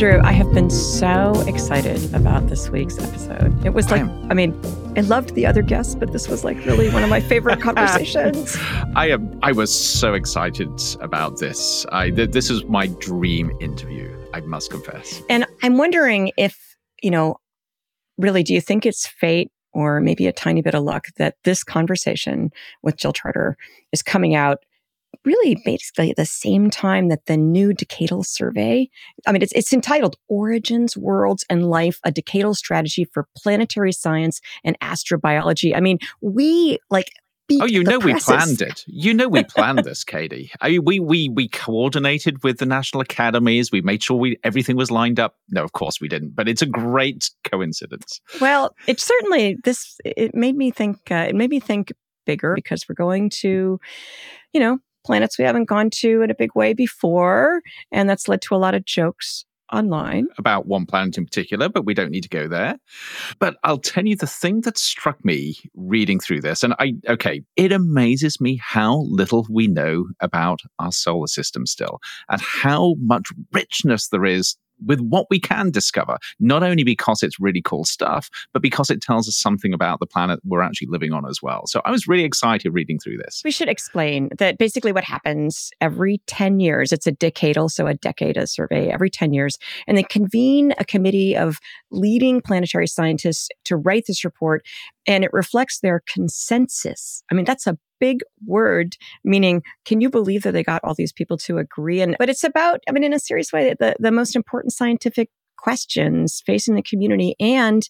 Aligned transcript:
Andrew, 0.00 0.20
I 0.22 0.30
have 0.30 0.54
been 0.54 0.70
so 0.70 1.32
excited 1.48 2.14
about 2.14 2.46
this 2.46 2.70
week's 2.70 3.00
episode. 3.00 3.66
It 3.66 3.70
was 3.70 3.90
like, 3.90 4.02
I 4.02 4.32
mean, 4.32 4.56
I 4.96 5.00
loved 5.00 5.34
the 5.34 5.44
other 5.44 5.60
guests, 5.60 5.96
but 5.96 6.12
this 6.12 6.28
was 6.28 6.44
like 6.44 6.56
really 6.64 6.88
one 6.88 7.02
of 7.02 7.10
my 7.10 7.18
favorite 7.18 7.60
conversations. 7.60 8.56
I 8.94 9.08
am. 9.08 9.36
I 9.42 9.50
was 9.50 9.74
so 9.74 10.14
excited 10.14 10.70
about 11.00 11.40
this. 11.40 11.84
I 11.90 12.10
th- 12.10 12.30
this 12.30 12.48
is 12.48 12.64
my 12.66 12.86
dream 12.86 13.50
interview. 13.58 14.16
I 14.32 14.38
must 14.42 14.70
confess. 14.70 15.20
And 15.28 15.44
I'm 15.64 15.78
wondering 15.78 16.30
if 16.36 16.76
you 17.02 17.10
know, 17.10 17.40
really, 18.18 18.44
do 18.44 18.54
you 18.54 18.60
think 18.60 18.86
it's 18.86 19.04
fate 19.04 19.50
or 19.72 20.00
maybe 20.00 20.28
a 20.28 20.32
tiny 20.32 20.62
bit 20.62 20.76
of 20.76 20.84
luck 20.84 21.06
that 21.16 21.34
this 21.42 21.64
conversation 21.64 22.52
with 22.84 22.96
Jill 22.96 23.12
Tarter 23.12 23.56
is 23.90 24.02
coming 24.02 24.36
out 24.36 24.58
really 25.24 25.60
basically 25.64 26.10
at 26.10 26.16
the 26.16 26.26
same 26.26 26.70
time 26.70 27.08
that 27.08 27.26
the 27.26 27.36
new 27.36 27.72
decadal 27.72 28.24
survey 28.24 28.88
i 29.26 29.32
mean 29.32 29.42
it's, 29.42 29.52
it's 29.52 29.72
entitled 29.72 30.16
origins 30.28 30.96
worlds 30.96 31.44
and 31.50 31.68
life 31.68 32.00
a 32.04 32.12
decadal 32.12 32.54
strategy 32.54 33.04
for 33.12 33.26
planetary 33.36 33.92
science 33.92 34.40
and 34.64 34.78
astrobiology. 34.80 35.74
I 35.76 35.80
mean 35.80 35.98
we 36.20 36.78
like 36.90 37.10
oh 37.60 37.66
you 37.66 37.82
know 37.82 37.98
we 37.98 38.14
planned 38.14 38.60
it. 38.60 38.84
You 38.86 39.14
know 39.14 39.28
we 39.28 39.44
planned 39.44 39.84
this 39.84 40.04
katie. 40.04 40.50
I 40.60 40.70
mean, 40.70 40.84
we 40.84 41.00
we 41.00 41.28
we 41.28 41.48
coordinated 41.48 42.42
with 42.42 42.58
the 42.58 42.66
national 42.66 43.00
academies. 43.00 43.72
We 43.72 43.80
made 43.80 44.02
sure 44.02 44.16
we 44.16 44.38
everything 44.44 44.76
was 44.76 44.90
lined 44.90 45.18
up. 45.18 45.36
No 45.48 45.64
of 45.64 45.72
course 45.72 46.00
we 46.00 46.08
didn't 46.08 46.34
but 46.34 46.48
it's 46.48 46.62
a 46.62 46.66
great 46.66 47.30
coincidence. 47.50 48.20
Well 48.40 48.74
it 48.86 49.00
certainly 49.00 49.56
this 49.64 49.98
it 50.04 50.34
made 50.34 50.56
me 50.56 50.70
think 50.70 51.10
uh, 51.10 51.26
it 51.28 51.34
made 51.34 51.50
me 51.50 51.60
think 51.60 51.92
bigger 52.26 52.54
because 52.54 52.84
we're 52.88 52.94
going 52.94 53.30
to 53.30 53.80
you 54.52 54.60
know 54.60 54.78
planets 55.08 55.38
we 55.38 55.44
haven't 55.44 55.64
gone 55.64 55.88
to 55.90 56.22
in 56.22 56.30
a 56.30 56.34
big 56.34 56.54
way 56.54 56.74
before. 56.74 57.62
And 57.90 58.08
that's 58.08 58.28
led 58.28 58.42
to 58.42 58.54
a 58.54 58.56
lot 58.56 58.74
of 58.74 58.84
jokes 58.84 59.46
online 59.72 60.26
about 60.38 60.66
one 60.66 60.86
planet 60.86 61.18
in 61.18 61.24
particular, 61.24 61.68
but 61.68 61.84
we 61.84 61.94
don't 61.94 62.10
need 62.10 62.22
to 62.22 62.28
go 62.28 62.48
there. 62.48 62.78
But 63.38 63.56
I'll 63.64 63.78
tell 63.78 64.06
you 64.06 64.16
the 64.16 64.26
thing 64.26 64.62
that 64.62 64.78
struck 64.78 65.24
me 65.24 65.56
reading 65.74 66.20
through 66.20 66.42
this, 66.42 66.62
and 66.62 66.74
I, 66.78 66.94
okay, 67.08 67.42
it 67.56 67.72
amazes 67.72 68.40
me 68.40 68.60
how 68.62 69.06
little 69.08 69.46
we 69.50 69.66
know 69.66 70.06
about 70.20 70.60
our 70.78 70.92
solar 70.92 71.26
system 71.26 71.66
still 71.66 72.00
and 72.28 72.40
how 72.40 72.94
much 72.98 73.28
richness 73.52 74.08
there 74.08 74.24
is 74.24 74.56
with 74.84 75.00
what 75.00 75.26
we 75.30 75.40
can 75.40 75.70
discover, 75.70 76.18
not 76.40 76.62
only 76.62 76.84
because 76.84 77.22
it's 77.22 77.40
really 77.40 77.62
cool 77.62 77.84
stuff, 77.84 78.30
but 78.52 78.62
because 78.62 78.90
it 78.90 79.00
tells 79.00 79.28
us 79.28 79.36
something 79.36 79.72
about 79.72 80.00
the 80.00 80.06
planet 80.06 80.40
we're 80.44 80.62
actually 80.62 80.88
living 80.88 81.12
on 81.12 81.26
as 81.26 81.42
well. 81.42 81.66
So 81.66 81.80
I 81.84 81.90
was 81.90 82.06
really 82.06 82.24
excited 82.24 82.72
reading 82.72 82.98
through 82.98 83.18
this. 83.18 83.42
We 83.44 83.50
should 83.50 83.68
explain 83.68 84.30
that 84.38 84.58
basically 84.58 84.92
what 84.92 85.04
happens 85.04 85.70
every 85.80 86.20
10 86.26 86.60
years, 86.60 86.92
it's 86.92 87.06
a 87.06 87.12
decadal, 87.12 87.70
so 87.70 87.86
a 87.86 87.94
decade 87.94 88.36
a 88.36 88.46
survey 88.46 88.88
every 88.88 89.10
10 89.10 89.32
years, 89.32 89.58
and 89.86 89.96
they 89.96 90.02
convene 90.02 90.74
a 90.78 90.84
committee 90.84 91.36
of 91.36 91.58
leading 91.90 92.40
planetary 92.40 92.86
scientists 92.86 93.48
to 93.64 93.76
write 93.76 94.04
this 94.06 94.24
report, 94.24 94.64
and 95.06 95.24
it 95.24 95.32
reflects 95.32 95.80
their 95.80 96.02
consensus. 96.12 97.22
I 97.30 97.34
mean, 97.34 97.44
that's 97.44 97.66
a 97.66 97.78
big 98.00 98.20
word, 98.46 98.96
meaning, 99.24 99.62
can 99.84 100.00
you 100.00 100.10
believe 100.10 100.42
that 100.42 100.52
they 100.52 100.62
got 100.62 100.82
all 100.84 100.94
these 100.94 101.12
people 101.12 101.36
to 101.38 101.58
agree? 101.58 102.00
And 102.00 102.16
but 102.18 102.28
it's 102.28 102.44
about, 102.44 102.80
I 102.88 102.92
mean, 102.92 103.04
in 103.04 103.12
a 103.12 103.18
serious 103.18 103.52
way, 103.52 103.74
the, 103.78 103.96
the 103.98 104.12
most 104.12 104.36
important 104.36 104.72
scientific 104.72 105.30
questions 105.56 106.42
facing 106.46 106.74
the 106.76 106.82
community 106.82 107.34
and 107.40 107.88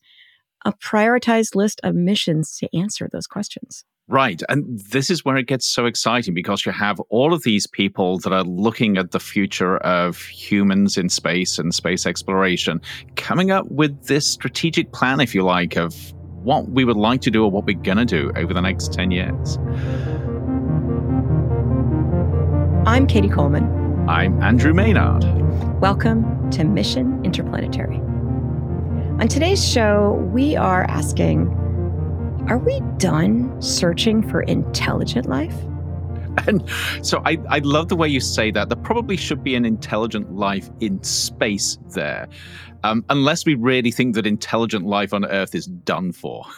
a 0.64 0.72
prioritized 0.72 1.54
list 1.54 1.80
of 1.84 1.94
missions 1.94 2.56
to 2.58 2.76
answer 2.76 3.08
those 3.12 3.26
questions. 3.26 3.84
Right. 4.10 4.42
And 4.48 4.80
this 4.90 5.10
is 5.10 5.22
where 5.22 5.36
it 5.36 5.46
gets 5.46 5.66
so 5.66 5.84
exciting 5.84 6.32
because 6.32 6.64
you 6.64 6.72
have 6.72 6.98
all 7.10 7.34
of 7.34 7.42
these 7.42 7.66
people 7.66 8.18
that 8.20 8.32
are 8.32 8.42
looking 8.42 8.96
at 8.96 9.10
the 9.10 9.20
future 9.20 9.76
of 9.78 10.18
humans 10.22 10.96
in 10.96 11.10
space 11.10 11.58
and 11.58 11.74
space 11.74 12.06
exploration, 12.06 12.80
coming 13.16 13.50
up 13.50 13.70
with 13.70 14.06
this 14.06 14.26
strategic 14.26 14.92
plan, 14.92 15.20
if 15.20 15.34
you 15.34 15.42
like, 15.42 15.76
of 15.76 15.94
what 16.42 16.70
we 16.70 16.86
would 16.86 16.96
like 16.96 17.20
to 17.20 17.30
do 17.30 17.44
or 17.44 17.50
what 17.50 17.66
we're 17.66 17.76
going 17.76 17.98
to 17.98 18.06
do 18.06 18.32
over 18.34 18.54
the 18.54 18.62
next 18.62 18.94
10 18.94 19.10
years. 19.10 19.58
I'm 22.86 23.06
Katie 23.06 23.28
Coleman. 23.28 24.08
I'm 24.08 24.42
Andrew 24.42 24.72
Maynard. 24.72 25.24
Welcome 25.82 26.50
to 26.52 26.64
Mission 26.64 27.22
Interplanetary. 27.26 27.98
On 29.20 29.28
today's 29.28 29.62
show, 29.62 30.14
we 30.32 30.56
are 30.56 30.84
asking 30.84 31.67
Are 32.48 32.56
we 32.56 32.80
done 32.96 33.60
searching 33.60 34.26
for 34.26 34.40
intelligent 34.40 35.28
life? 35.28 35.54
And 36.46 36.64
so 37.02 37.20
I, 37.26 37.36
I 37.50 37.58
love 37.58 37.88
the 37.88 37.96
way 37.96 38.08
you 38.08 38.20
say 38.20 38.50
that. 38.52 38.70
There 38.70 38.78
probably 38.78 39.18
should 39.18 39.44
be 39.44 39.54
an 39.54 39.66
intelligent 39.66 40.32
life 40.32 40.70
in 40.80 41.02
space 41.02 41.76
there, 41.90 42.26
um, 42.84 43.04
unless 43.10 43.44
we 43.44 43.54
really 43.54 43.90
think 43.90 44.14
that 44.14 44.26
intelligent 44.26 44.86
life 44.86 45.12
on 45.12 45.26
Earth 45.26 45.54
is 45.54 45.66
done 45.66 46.12
for. 46.12 46.44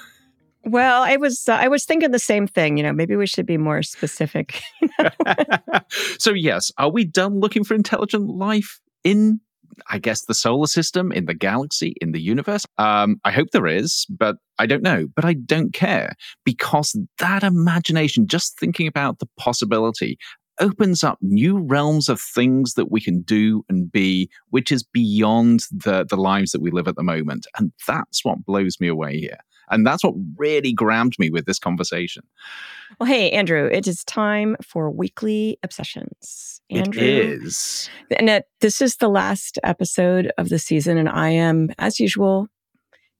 Well, 0.62 1.02
I 1.04 1.16
was 1.16 1.48
uh, 1.48 1.54
I 1.54 1.68
was 1.68 1.86
thinking 1.86 2.10
the 2.10 2.18
same 2.18 2.46
thing. 2.46 2.76
You 2.76 2.82
know, 2.82 2.92
maybe 2.92 3.16
we 3.16 3.26
should 3.26 3.46
be 3.46 3.56
more 3.56 3.82
specific. 3.82 4.60
so 6.18 6.34
yes, 6.34 6.70
are 6.76 6.90
we 6.90 7.06
done 7.06 7.40
looking 7.40 7.64
for 7.64 7.72
intelligent 7.72 8.28
life 8.28 8.78
in 9.02 9.40
I 9.88 9.98
guess, 9.98 10.24
the 10.24 10.34
solar 10.34 10.66
system, 10.66 11.12
in 11.12 11.26
the 11.26 11.34
galaxy, 11.34 11.94
in 12.00 12.12
the 12.12 12.20
universe. 12.20 12.64
Um, 12.78 13.20
I 13.24 13.30
hope 13.30 13.48
there 13.52 13.66
is, 13.66 14.06
but 14.08 14.36
I 14.58 14.66
don't 14.66 14.82
know. 14.82 15.06
But 15.14 15.24
I 15.24 15.34
don't 15.34 15.72
care 15.72 16.14
because 16.44 16.98
that 17.18 17.42
imagination, 17.42 18.26
just 18.26 18.58
thinking 18.58 18.86
about 18.86 19.18
the 19.18 19.28
possibility, 19.38 20.18
opens 20.60 21.02
up 21.02 21.18
new 21.22 21.58
realms 21.58 22.08
of 22.08 22.20
things 22.20 22.74
that 22.74 22.90
we 22.90 23.00
can 23.00 23.22
do 23.22 23.64
and 23.68 23.90
be, 23.90 24.28
which 24.50 24.70
is 24.70 24.82
beyond 24.82 25.64
the, 25.70 26.04
the 26.08 26.16
lives 26.16 26.52
that 26.52 26.60
we 26.60 26.70
live 26.70 26.86
at 26.86 26.96
the 26.96 27.02
moment. 27.02 27.46
And 27.58 27.72
that's 27.86 28.24
what 28.24 28.44
blows 28.44 28.78
me 28.78 28.88
away 28.88 29.18
here. 29.18 29.38
And 29.70 29.86
that's 29.86 30.02
what 30.04 30.14
really 30.36 30.72
grabbed 30.72 31.18
me 31.18 31.30
with 31.30 31.46
this 31.46 31.58
conversation. 31.58 32.22
Well, 32.98 33.08
hey, 33.08 33.30
Andrew, 33.30 33.68
it 33.70 33.86
is 33.86 34.04
time 34.04 34.56
for 34.62 34.90
weekly 34.90 35.58
obsessions. 35.62 36.60
Andrew, 36.70 37.02
it 37.02 37.08
is. 37.08 37.88
And 38.18 38.28
uh, 38.28 38.40
this 38.60 38.80
is 38.80 38.96
the 38.96 39.08
last 39.08 39.58
episode 39.62 40.30
of 40.38 40.48
the 40.48 40.58
season, 40.58 40.98
and 40.98 41.08
I 41.08 41.30
am, 41.30 41.70
as 41.78 41.98
usual, 42.00 42.48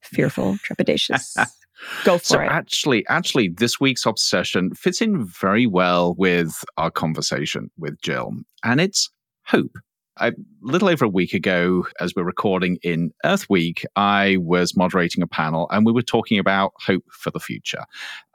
fearful, 0.03 0.55
trepidatious. 0.69 1.37
Go 2.05 2.19
for 2.19 2.25
so 2.25 2.41
it. 2.41 2.47
Actually, 2.47 3.07
actually, 3.09 3.49
this 3.49 3.81
week's 3.81 4.05
obsession 4.05 4.75
fits 4.75 5.01
in 5.01 5.25
very 5.25 5.67
well 5.67 6.15
with 6.19 6.63
our 6.77 6.91
conversation 6.91 7.71
with 7.79 7.99
Jill, 8.03 8.33
and 8.63 8.81
it's 8.81 9.09
hope 9.47 9.73
a 10.21 10.33
little 10.63 10.89
over 10.89 11.05
a 11.05 11.09
week 11.09 11.33
ago, 11.33 11.87
as 12.01 12.13
we're 12.15 12.25
recording 12.25 12.79
in 12.83 13.11
Earth 13.25 13.49
Week, 13.49 13.85
I 13.97 14.37
was 14.41 14.77
moderating 14.77 15.23
a 15.23 15.27
panel 15.27 15.67
and 15.71 15.87
we 15.87 15.93
were 15.93 16.03
talking 16.03 16.39
about 16.39 16.73
hope 16.79 17.05
for 17.11 17.31
the 17.31 17.41
future. 17.41 17.85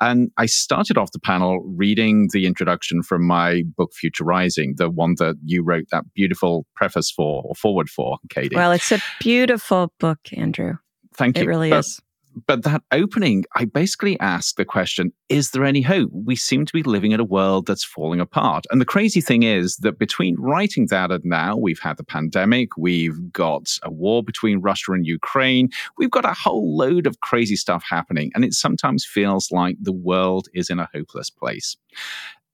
And 0.01 0.31
I 0.37 0.47
started 0.47 0.97
off 0.97 1.11
the 1.11 1.19
panel 1.19 1.59
reading 1.77 2.29
the 2.31 2.45
introduction 2.45 3.03
from 3.03 3.25
my 3.25 3.63
book, 3.77 3.93
Future 3.93 4.23
Rising, 4.23 4.75
the 4.77 4.89
one 4.89 5.15
that 5.19 5.35
you 5.43 5.63
wrote 5.63 5.85
that 5.91 6.05
beautiful 6.13 6.65
preface 6.75 7.11
for 7.11 7.43
or 7.45 7.55
foreword 7.55 7.89
for, 7.89 8.17
Katie. 8.29 8.55
Well, 8.55 8.71
it's 8.71 8.91
a 8.91 8.99
beautiful 9.19 9.93
book, 9.99 10.19
Andrew. 10.33 10.77
Thank 11.15 11.37
you. 11.37 11.43
It 11.43 11.47
really 11.47 11.69
but, 11.69 11.79
is 11.79 12.01
but 12.47 12.63
that 12.63 12.83
opening, 12.91 13.45
I 13.55 13.65
basically 13.65 14.19
asked 14.19 14.57
the 14.57 14.65
question 14.65 15.11
Is 15.29 15.51
there 15.51 15.63
any 15.63 15.81
hope? 15.81 16.09
We 16.11 16.35
seem 16.35 16.65
to 16.65 16.73
be 16.73 16.83
living 16.83 17.11
in 17.11 17.19
a 17.19 17.25
world 17.25 17.65
that's 17.65 17.83
falling 17.83 18.19
apart. 18.19 18.65
And 18.71 18.81
the 18.81 18.85
crazy 18.85 19.21
thing 19.21 19.43
is 19.43 19.77
that 19.77 19.99
between 19.99 20.35
writing 20.39 20.87
that 20.87 21.11
and 21.11 21.23
now, 21.25 21.55
we've 21.55 21.79
had 21.79 21.97
the 21.97 22.03
pandemic, 22.03 22.77
we've 22.77 23.31
got 23.31 23.77
a 23.83 23.91
war 23.91 24.23
between 24.23 24.61
Russia 24.61 24.91
and 24.91 25.05
Ukraine, 25.05 25.69
we've 25.97 26.11
got 26.11 26.25
a 26.25 26.33
whole 26.33 26.77
load 26.77 27.07
of 27.07 27.19
crazy 27.21 27.55
stuff 27.55 27.83
happening. 27.89 28.31
And 28.35 28.43
it 28.43 28.53
sometimes 28.53 29.05
feels 29.05 29.51
like 29.51 29.77
the 29.81 29.93
world 29.93 30.47
is 30.53 30.69
in 30.69 30.79
a 30.79 30.89
hopeless 30.93 31.29
place. 31.29 31.77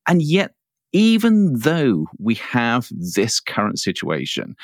And 0.07 0.21
yet, 0.21 0.53
even 0.93 1.59
though 1.59 2.07
we 2.19 2.35
have 2.35 2.89
this 2.91 3.39
current 3.39 3.79
situation, 3.79 4.55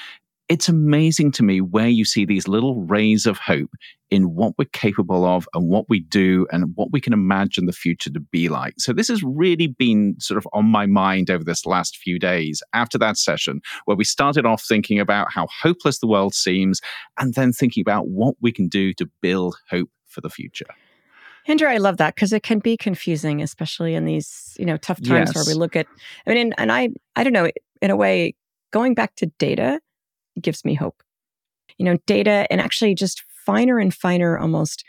it's 0.49 0.69
amazing 0.69 1.31
to 1.33 1.43
me 1.43 1.59
where 1.59 1.89
you 1.89 2.05
see 2.05 2.25
these 2.25 2.47
little 2.47 2.81
rays 2.83 3.25
of 3.25 3.37
hope 3.37 3.71
in 4.09 4.33
what 4.33 4.53
we're 4.57 4.65
capable 4.71 5.25
of 5.25 5.47
and 5.53 5.69
what 5.69 5.89
we 5.89 5.99
do 5.99 6.47
and 6.51 6.71
what 6.75 6.91
we 6.91 7.01
can 7.01 7.11
imagine 7.11 7.65
the 7.65 7.73
future 7.73 8.09
to 8.09 8.19
be 8.19 8.47
like. 8.47 8.73
So, 8.77 8.93
this 8.93 9.09
has 9.09 9.21
really 9.23 9.67
been 9.67 10.15
sort 10.19 10.37
of 10.37 10.47
on 10.53 10.65
my 10.65 10.85
mind 10.85 11.29
over 11.29 11.43
this 11.43 11.65
last 11.65 11.97
few 11.97 12.17
days 12.17 12.63
after 12.73 12.97
that 12.97 13.17
session, 13.17 13.61
where 13.85 13.97
we 13.97 14.05
started 14.05 14.45
off 14.45 14.63
thinking 14.63 14.99
about 14.99 15.31
how 15.31 15.47
hopeless 15.61 15.99
the 15.99 16.07
world 16.07 16.33
seems 16.33 16.79
and 17.17 17.33
then 17.33 17.51
thinking 17.51 17.81
about 17.81 18.07
what 18.07 18.35
we 18.41 18.51
can 18.51 18.67
do 18.69 18.93
to 18.93 19.09
build 19.21 19.57
hope 19.69 19.89
for 20.05 20.21
the 20.21 20.29
future. 20.29 20.67
Andrew, 21.47 21.67
I 21.67 21.77
love 21.77 21.97
that 21.97 22.15
because 22.15 22.33
it 22.33 22.43
can 22.43 22.59
be 22.59 22.75
confusing, 22.75 23.41
especially 23.41 23.95
in 23.95 24.05
these, 24.05 24.55
you 24.59 24.65
know, 24.65 24.77
tough 24.77 25.01
times 25.01 25.31
yes. 25.33 25.35
where 25.35 25.45
we 25.47 25.57
look 25.57 25.75
at, 25.75 25.87
I 26.25 26.31
mean, 26.31 26.37
and, 26.39 26.55
and 26.57 26.71
I, 26.71 26.89
I 27.15 27.23
don't 27.23 27.33
know, 27.33 27.49
in 27.81 27.89
a 27.89 27.95
way, 27.95 28.35
going 28.71 28.93
back 28.95 29.15
to 29.15 29.27
data, 29.39 29.79
gives 30.41 30.65
me 30.65 30.73
hope. 30.73 31.01
You 31.77 31.85
know, 31.85 31.97
data 32.05 32.47
and 32.49 32.59
actually 32.59 32.95
just 32.95 33.23
finer 33.45 33.79
and 33.79 33.93
finer 33.93 34.37
almost 34.37 34.83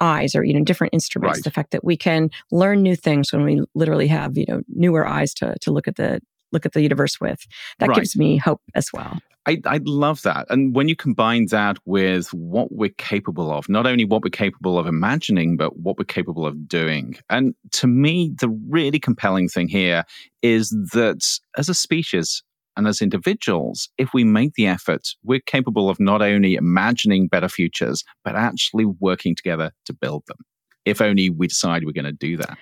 eyes 0.00 0.34
or 0.34 0.42
you 0.42 0.54
know 0.54 0.64
different 0.64 0.94
instruments 0.94 1.38
right. 1.38 1.44
the 1.44 1.50
fact 1.50 1.70
that 1.70 1.84
we 1.84 1.96
can 1.96 2.30
learn 2.50 2.82
new 2.82 2.96
things 2.96 3.32
when 3.32 3.44
we 3.44 3.62
literally 3.74 4.06
have 4.06 4.36
you 4.36 4.46
know 4.48 4.62
newer 4.68 5.06
eyes 5.06 5.34
to 5.34 5.54
to 5.60 5.70
look 5.70 5.86
at 5.86 5.96
the 5.96 6.20
look 6.52 6.66
at 6.66 6.72
the 6.72 6.80
universe 6.80 7.20
with 7.20 7.46
that 7.78 7.90
right. 7.90 7.96
gives 7.96 8.16
me 8.16 8.36
hope 8.36 8.62
as 8.74 8.88
well 8.92 9.18
I, 9.46 9.58
I 9.64 9.80
love 9.84 10.20
that. 10.22 10.46
And 10.50 10.76
when 10.76 10.88
you 10.88 10.94
combine 10.94 11.46
that 11.46 11.78
with 11.86 12.28
what 12.34 12.70
we're 12.72 12.94
capable 12.98 13.50
of, 13.50 13.68
not 13.70 13.86
only 13.86 14.04
what 14.04 14.22
we're 14.22 14.28
capable 14.28 14.78
of 14.78 14.86
imagining, 14.86 15.56
but 15.56 15.78
what 15.78 15.96
we're 15.98 16.04
capable 16.04 16.46
of 16.46 16.68
doing. 16.68 17.16
And 17.30 17.54
to 17.72 17.86
me, 17.86 18.32
the 18.38 18.50
really 18.68 19.00
compelling 19.00 19.48
thing 19.48 19.66
here 19.66 20.04
is 20.42 20.68
that 20.92 21.40
as 21.56 21.70
a 21.70 21.74
species, 21.74 22.42
and 22.80 22.88
as 22.88 23.02
individuals, 23.02 23.90
if 23.98 24.14
we 24.14 24.24
make 24.24 24.54
the 24.54 24.66
effort, 24.66 25.08
we're 25.22 25.40
capable 25.40 25.90
of 25.90 26.00
not 26.00 26.22
only 26.22 26.54
imagining 26.54 27.28
better 27.28 27.48
futures, 27.48 28.04
but 28.24 28.34
actually 28.34 28.86
working 28.86 29.34
together 29.34 29.70
to 29.84 29.92
build 29.92 30.22
them. 30.26 30.38
If 30.86 31.02
only 31.02 31.28
we 31.28 31.46
decide 31.46 31.84
we're 31.84 31.92
going 31.92 32.06
to 32.06 32.12
do 32.12 32.38
that. 32.38 32.56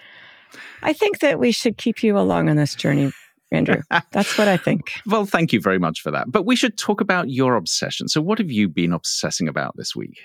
I 0.83 0.93
think 0.93 1.21
that 1.21 1.39
we 1.39 1.53
should 1.53 1.77
keep 1.77 2.03
you 2.03 2.19
along 2.19 2.49
on 2.49 2.57
this 2.57 2.75
journey 2.75 3.13
Andrew. 3.53 3.81
That's 4.11 4.37
what 4.37 4.49
I 4.49 4.57
think. 4.57 4.91
well, 5.07 5.25
thank 5.25 5.53
you 5.53 5.61
very 5.61 5.79
much 5.79 6.01
for 6.01 6.11
that. 6.11 6.33
But 6.33 6.47
we 6.47 6.57
should 6.57 6.77
talk 6.77 7.01
about 7.01 7.31
your 7.31 7.55
obsession. 7.55 8.09
So, 8.09 8.21
what 8.21 8.39
have 8.39 8.51
you 8.51 8.69
been 8.69 8.93
obsessing 8.93 9.47
about 9.47 9.77
this 9.77 9.95
week? 9.95 10.19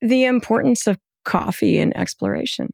The 0.00 0.24
importance 0.24 0.86
of 0.86 0.98
coffee 1.26 1.78
and 1.78 1.94
exploration. 1.94 2.70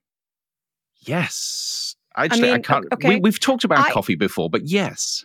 Yes. 1.01 1.97
Actually, 2.17 2.39
I, 2.39 2.43
mean, 2.43 2.55
I 2.55 2.59
can't. 2.61 2.87
Okay. 2.95 3.19
We, 3.21 3.29
have 3.29 3.41
talked 3.41 3.65
about 3.65 3.89
I, 3.89 3.91
coffee 3.91 4.15
before, 4.15 4.49
but 4.49 4.63
yes. 4.65 5.25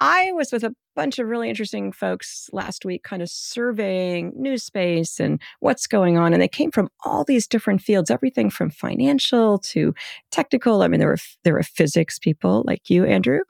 I 0.00 0.32
was 0.32 0.52
with 0.52 0.64
a 0.64 0.74
bunch 0.96 1.18
of 1.18 1.28
really 1.28 1.48
interesting 1.48 1.92
folks 1.92 2.48
last 2.52 2.84
week, 2.84 3.04
kind 3.04 3.22
of 3.22 3.28
surveying 3.28 4.32
news 4.34 4.64
space 4.64 5.20
and 5.20 5.40
what's 5.60 5.86
going 5.86 6.16
on. 6.16 6.32
And 6.32 6.42
they 6.42 6.48
came 6.48 6.72
from 6.72 6.88
all 7.04 7.22
these 7.22 7.46
different 7.46 7.82
fields, 7.82 8.10
everything 8.10 8.50
from 8.50 8.70
financial 8.70 9.58
to 9.58 9.94
technical. 10.30 10.82
I 10.82 10.88
mean, 10.88 10.98
there 10.98 11.08
were 11.08 11.18
there 11.44 11.52
were 11.52 11.62
physics 11.62 12.18
people 12.18 12.64
like 12.66 12.88
you, 12.88 13.04
Andrew. 13.04 13.40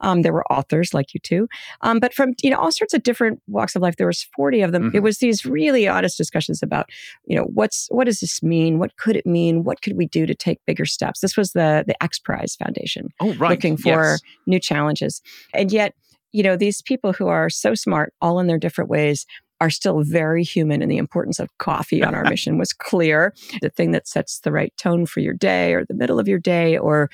Um, 0.00 0.22
there 0.22 0.32
were 0.32 0.50
authors 0.50 0.94
like 0.94 1.12
you 1.12 1.20
too. 1.20 1.48
Um, 1.82 1.98
but 1.98 2.14
from 2.14 2.34
you 2.42 2.50
know 2.50 2.58
all 2.58 2.72
sorts 2.72 2.94
of 2.94 3.02
different 3.02 3.42
walks 3.48 3.76
of 3.76 3.82
life. 3.82 3.96
There 3.96 4.06
was 4.06 4.26
forty 4.36 4.62
of 4.62 4.72
them. 4.72 4.84
Mm-hmm. 4.84 4.96
It 4.96 5.02
was 5.02 5.18
these 5.18 5.44
really 5.44 5.88
honest 5.88 6.16
discussions 6.16 6.62
about 6.62 6.88
you 7.26 7.36
know 7.36 7.44
what's 7.52 7.88
what 7.90 8.04
does 8.04 8.20
this 8.20 8.42
mean? 8.42 8.78
What 8.78 8.96
could 8.96 9.16
it 9.16 9.26
mean? 9.26 9.64
What 9.64 9.82
could 9.82 9.96
we 9.96 10.06
do 10.06 10.24
to 10.24 10.34
take 10.34 10.64
bigger 10.66 10.86
steps? 10.86 11.20
This 11.20 11.36
was 11.36 11.52
the 11.52 11.84
the 11.86 12.00
X 12.02 12.20
Prize 12.20 12.54
Foundation. 12.54 13.08
Oh, 13.20 13.34
right. 13.34 13.50
Looking 13.50 13.76
for 13.76 13.88
yes. 13.88 14.20
new 14.46 14.60
challenges, 14.60 15.20
and 15.52 15.72
yet 15.72 15.94
you 16.32 16.42
know, 16.42 16.56
these 16.56 16.82
people 16.82 17.12
who 17.12 17.28
are 17.28 17.50
so 17.50 17.74
smart, 17.74 18.12
all 18.20 18.40
in 18.40 18.46
their 18.46 18.58
different 18.58 18.90
ways, 18.90 19.26
are 19.60 19.70
still 19.70 20.02
very 20.02 20.42
human 20.42 20.82
and 20.82 20.90
the 20.90 20.96
importance 20.96 21.38
of 21.38 21.48
coffee 21.58 22.02
on 22.02 22.16
our 22.16 22.24
mission 22.28 22.58
was 22.58 22.72
clear. 22.72 23.32
The 23.60 23.70
thing 23.70 23.92
that 23.92 24.08
sets 24.08 24.40
the 24.40 24.50
right 24.50 24.72
tone 24.76 25.06
for 25.06 25.20
your 25.20 25.34
day 25.34 25.72
or 25.74 25.84
the 25.84 25.94
middle 25.94 26.18
of 26.18 26.26
your 26.26 26.40
day 26.40 26.76
or 26.76 27.10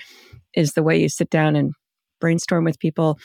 is 0.55 0.73
the 0.73 0.83
way 0.83 0.99
you 0.99 1.11
sit 1.11 1.29
down 1.29 1.57
and 1.57 1.75
brainstorm 2.21 2.65
with 2.65 2.79
people. 2.79 3.19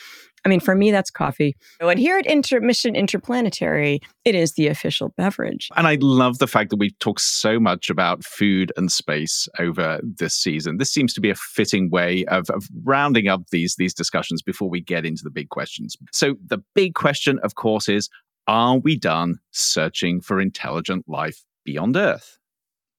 I 0.44 0.48
mean, 0.48 0.60
for 0.60 0.74
me, 0.74 0.90
that's 0.90 1.10
coffee. 1.10 1.56
And 1.80 1.98
here 1.98 2.18
at 2.18 2.26
Intermission 2.26 2.94
Interplanetary, 2.94 4.00
it 4.24 4.34
is 4.34 4.52
the 4.52 4.66
official 4.66 5.10
beverage. 5.16 5.68
And 5.76 5.86
I 5.86 5.96
love 6.00 6.38
the 6.38 6.46
fact 6.46 6.70
that 6.70 6.76
we 6.76 6.90
talk 7.00 7.18
so 7.18 7.58
much 7.58 7.88
about 7.88 8.24
food 8.24 8.70
and 8.76 8.92
space 8.92 9.48
over 9.58 10.00
this 10.02 10.34
season. 10.34 10.76
This 10.76 10.90
seems 10.90 11.14
to 11.14 11.20
be 11.20 11.30
a 11.30 11.34
fitting 11.34 11.88
way 11.90 12.24
of, 12.26 12.50
of 12.50 12.68
rounding 12.82 13.26
up 13.26 13.48
these, 13.50 13.76
these 13.76 13.94
discussions 13.94 14.42
before 14.42 14.68
we 14.68 14.80
get 14.80 15.06
into 15.06 15.22
the 15.24 15.30
big 15.30 15.48
questions. 15.48 15.96
So, 16.12 16.34
the 16.46 16.58
big 16.74 16.94
question, 16.94 17.38
of 17.42 17.54
course, 17.54 17.88
is 17.88 18.10
are 18.46 18.78
we 18.78 18.98
done 18.98 19.36
searching 19.52 20.20
for 20.20 20.40
intelligent 20.40 21.08
life 21.08 21.42
beyond 21.64 21.96
Earth? 21.96 22.38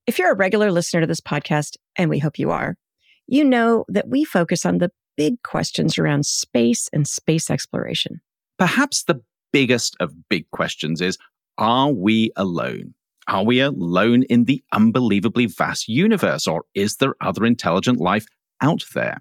If 0.08 0.18
you're 0.18 0.32
a 0.32 0.36
regular 0.36 0.72
listener 0.72 1.02
to 1.02 1.08
this 1.08 1.22
podcast, 1.22 1.78
and 1.96 2.10
we 2.10 2.20
hope 2.20 2.40
you 2.40 2.52
are, 2.52 2.76
you 3.28 3.44
know 3.44 3.86
that 3.88 4.08
we 4.08 4.24
focus 4.24 4.66
on 4.66 4.80
the 4.80 4.92
big 5.18 5.42
questions 5.44 5.98
around 5.98 6.26
space 6.26 6.90
and 6.94 7.08
space 7.08 7.50
exploration. 7.50 8.22
Perhaps 8.58 9.04
the 9.04 9.22
biggest 9.52 9.96
of 10.00 10.30
big 10.30 10.50
questions 10.52 11.02
is 11.02 11.18
Are 11.58 11.92
we 11.92 12.32
alone? 12.36 12.94
Are 13.28 13.44
we 13.44 13.60
alone 13.60 14.24
in 14.24 14.46
the 14.46 14.64
unbelievably 14.72 15.48
vast 15.48 15.88
universe, 15.88 16.46
or 16.46 16.66
is 16.76 16.98
there 16.98 17.16
other 17.22 17.46
intelligent 17.46 18.00
life 18.00 18.26
out 18.62 18.84
there? 18.94 19.20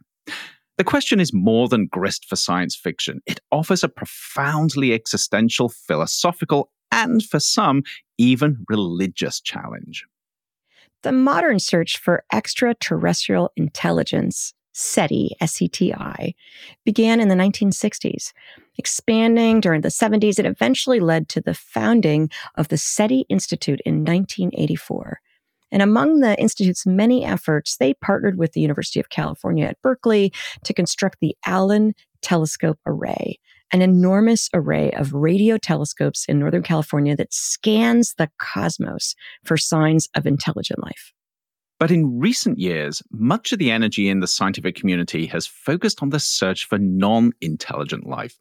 The 0.77 0.85
question 0.85 1.21
is 1.21 1.33
more 1.33 1.69
than 1.69 1.87
grist 1.87 2.27
for 2.29 2.37
science 2.37 2.75
fiction. 2.75 3.21
It 3.27 3.41
offers 3.53 3.85
a 3.85 3.89
profoundly 3.89 4.93
existential, 4.93 5.69
philosophical, 5.69 6.71
and 6.91 7.25
for 7.25 7.41
some, 7.41 7.83
even 8.19 8.65
religious 8.69 9.41
challenge. 9.41 10.05
The 11.03 11.13
modern 11.13 11.59
search 11.59 11.99
for 11.99 12.25
extraterrestrial 12.33 13.53
intelligence 13.57 14.55
SETI, 14.75 15.37
S-E-T-I, 15.41 16.35
began 16.85 17.21
in 17.21 17.29
the 17.29 17.35
1960s, 17.35 18.33
expanding 18.77 19.61
during 19.61 19.81
the 19.81 19.89
70s 19.89 20.39
It 20.39 20.47
eventually 20.47 21.01
led 21.01 21.29
to 21.31 21.41
the 21.41 21.55
founding 21.55 22.29
of 22.57 22.69
the 22.69 22.77
SETI 22.77 23.25
Institute 23.29 23.81
in 23.87 24.05
1984. 24.05 25.21
And 25.73 25.83
among 25.83 26.21
the 26.21 26.39
Institute's 26.41 26.87
many 26.87 27.25
efforts, 27.25 27.77
they 27.77 27.95
partnered 27.95 28.39
with 28.39 28.53
the 28.53 28.61
University 28.61 29.01
of 29.01 29.09
California 29.09 29.67
at 29.67 29.81
Berkeley 29.83 30.33
to 30.65 30.75
construct 30.75 31.19
the 31.21 31.37
Allen 31.47 31.95
Telescope 32.21 32.79
Array, 32.87 33.39
an 33.73 33.83
enormous 33.83 34.49
array 34.55 34.93
of 34.93 35.13
radio 35.13 35.59
telescopes 35.59 36.25
in 36.27 36.39
Northern 36.39 36.63
California 36.63 37.17
that 37.17 37.33
scans 37.33 38.15
the 38.19 38.31
cosmos 38.39 39.15
for 39.45 39.57
signs 39.57 40.09
of 40.15 40.27
intelligent 40.27 40.83
life. 40.83 41.13
But 41.79 41.91
in 41.91 42.19
recent 42.19 42.59
years, 42.59 43.03
much 43.11 43.53
of 43.53 43.59
the 43.59 43.71
energy 43.71 44.09
in 44.09 44.21
the 44.21 44.27
scientific 44.27 44.77
community 44.77 45.27
has 45.27 45.47
focused 45.47 46.03
on 46.03 46.11
the 46.11 46.21
search 46.21 46.67
for 46.67 46.79
non 46.79 47.33
intelligent 47.41 48.07
life. 48.07 48.39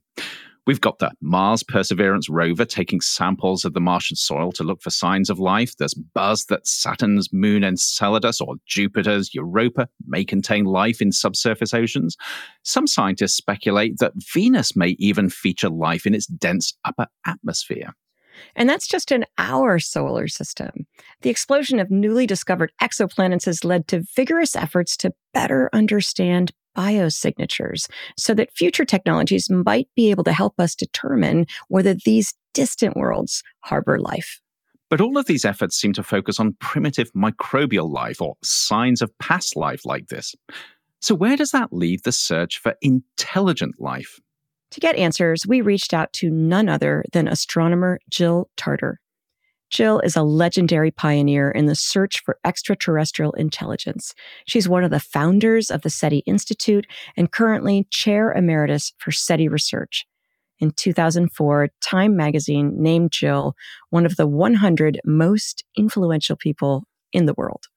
We've 0.65 0.79
got 0.79 0.99
the 0.99 1.11
Mars 1.19 1.61
Perseverance 1.61 2.29
rover 2.29 2.63
taking 2.63 3.01
samples 3.01 3.65
of 3.65 3.73
the 3.73 3.81
Martian 3.81 4.15
soil 4.15 4.53
to 4.53 4.63
look 4.63 4.81
for 4.81 4.91
signs 4.91 5.29
of 5.29 5.37
life. 5.37 5.75
There's 5.75 5.93
buzz 5.93 6.45
that 6.45 6.65
Saturn's 6.65 7.33
moon 7.33 7.65
Enceladus 7.65 8.39
or 8.39 8.55
Jupiter's 8.65 9.33
Europa 9.33 9.89
may 10.07 10.23
contain 10.23 10.63
life 10.63 11.01
in 11.01 11.11
subsurface 11.11 11.73
oceans. 11.73 12.15
Some 12.63 12.87
scientists 12.87 13.33
speculate 13.33 13.97
that 13.97 14.13
Venus 14.15 14.73
may 14.73 14.95
even 14.99 15.29
feature 15.29 15.69
life 15.69 16.05
in 16.05 16.15
its 16.15 16.27
dense 16.27 16.73
upper 16.85 17.07
atmosphere. 17.25 17.93
And 18.55 18.69
that's 18.69 18.87
just 18.87 19.11
in 19.11 19.25
our 19.37 19.79
solar 19.79 20.27
system. 20.27 20.85
The 21.21 21.29
explosion 21.29 21.79
of 21.79 21.91
newly 21.91 22.27
discovered 22.27 22.71
exoplanets 22.81 23.45
has 23.45 23.63
led 23.63 23.87
to 23.89 24.05
vigorous 24.15 24.55
efforts 24.55 24.97
to 24.97 25.13
better 25.33 25.69
understand 25.73 26.51
biosignatures 26.77 27.87
so 28.17 28.33
that 28.33 28.55
future 28.55 28.85
technologies 28.85 29.49
might 29.49 29.87
be 29.95 30.09
able 30.09 30.23
to 30.23 30.33
help 30.33 30.59
us 30.59 30.75
determine 30.75 31.45
whether 31.67 31.93
these 31.93 32.33
distant 32.53 32.95
worlds 32.95 33.43
harbor 33.61 33.99
life. 33.99 34.39
But 34.89 35.01
all 35.01 35.17
of 35.17 35.25
these 35.25 35.45
efforts 35.45 35.75
seem 35.75 35.93
to 35.93 36.03
focus 36.03 36.39
on 36.39 36.55
primitive 36.59 37.11
microbial 37.13 37.91
life 37.91 38.21
or 38.21 38.35
signs 38.43 39.01
of 39.01 39.17
past 39.17 39.55
life 39.55 39.85
like 39.85 40.07
this. 40.07 40.35
So, 40.99 41.15
where 41.15 41.35
does 41.35 41.51
that 41.51 41.73
leave 41.73 42.03
the 42.03 42.11
search 42.11 42.59
for 42.59 42.75
intelligent 42.81 43.75
life? 43.79 44.19
To 44.73 44.79
get 44.79 44.95
answers, 44.95 45.45
we 45.45 45.61
reached 45.61 45.93
out 45.93 46.11
to 46.13 46.31
none 46.31 46.67
other 46.67 47.05
than 47.13 47.27
astronomer 47.27 47.99
Jill 48.09 48.49
Tarter. 48.57 48.99
Jill 49.69 49.99
is 49.99 50.15
a 50.15 50.23
legendary 50.23 50.89
pioneer 50.89 51.51
in 51.51 51.67
the 51.67 51.75
search 51.75 52.23
for 52.23 52.39
extraterrestrial 52.43 53.33
intelligence. 53.33 54.15
She's 54.47 54.67
one 54.67 54.83
of 54.83 54.89
the 54.89 54.99
founders 54.99 55.69
of 55.69 55.83
the 55.83 55.91
SETI 55.91 56.23
Institute 56.25 56.87
and 57.15 57.31
currently 57.31 57.85
chair 57.91 58.31
emeritus 58.31 58.93
for 58.97 59.11
SETI 59.11 59.47
Research. 59.47 60.07
In 60.57 60.71
2004, 60.71 61.69
Time 61.79 62.15
magazine 62.15 62.73
named 62.75 63.11
Jill 63.11 63.53
one 63.91 64.07
of 64.07 64.15
the 64.15 64.25
100 64.25 65.01
most 65.05 65.63
influential 65.77 66.35
people 66.35 66.85
in 67.11 67.27
the 67.27 67.35
world. 67.37 67.67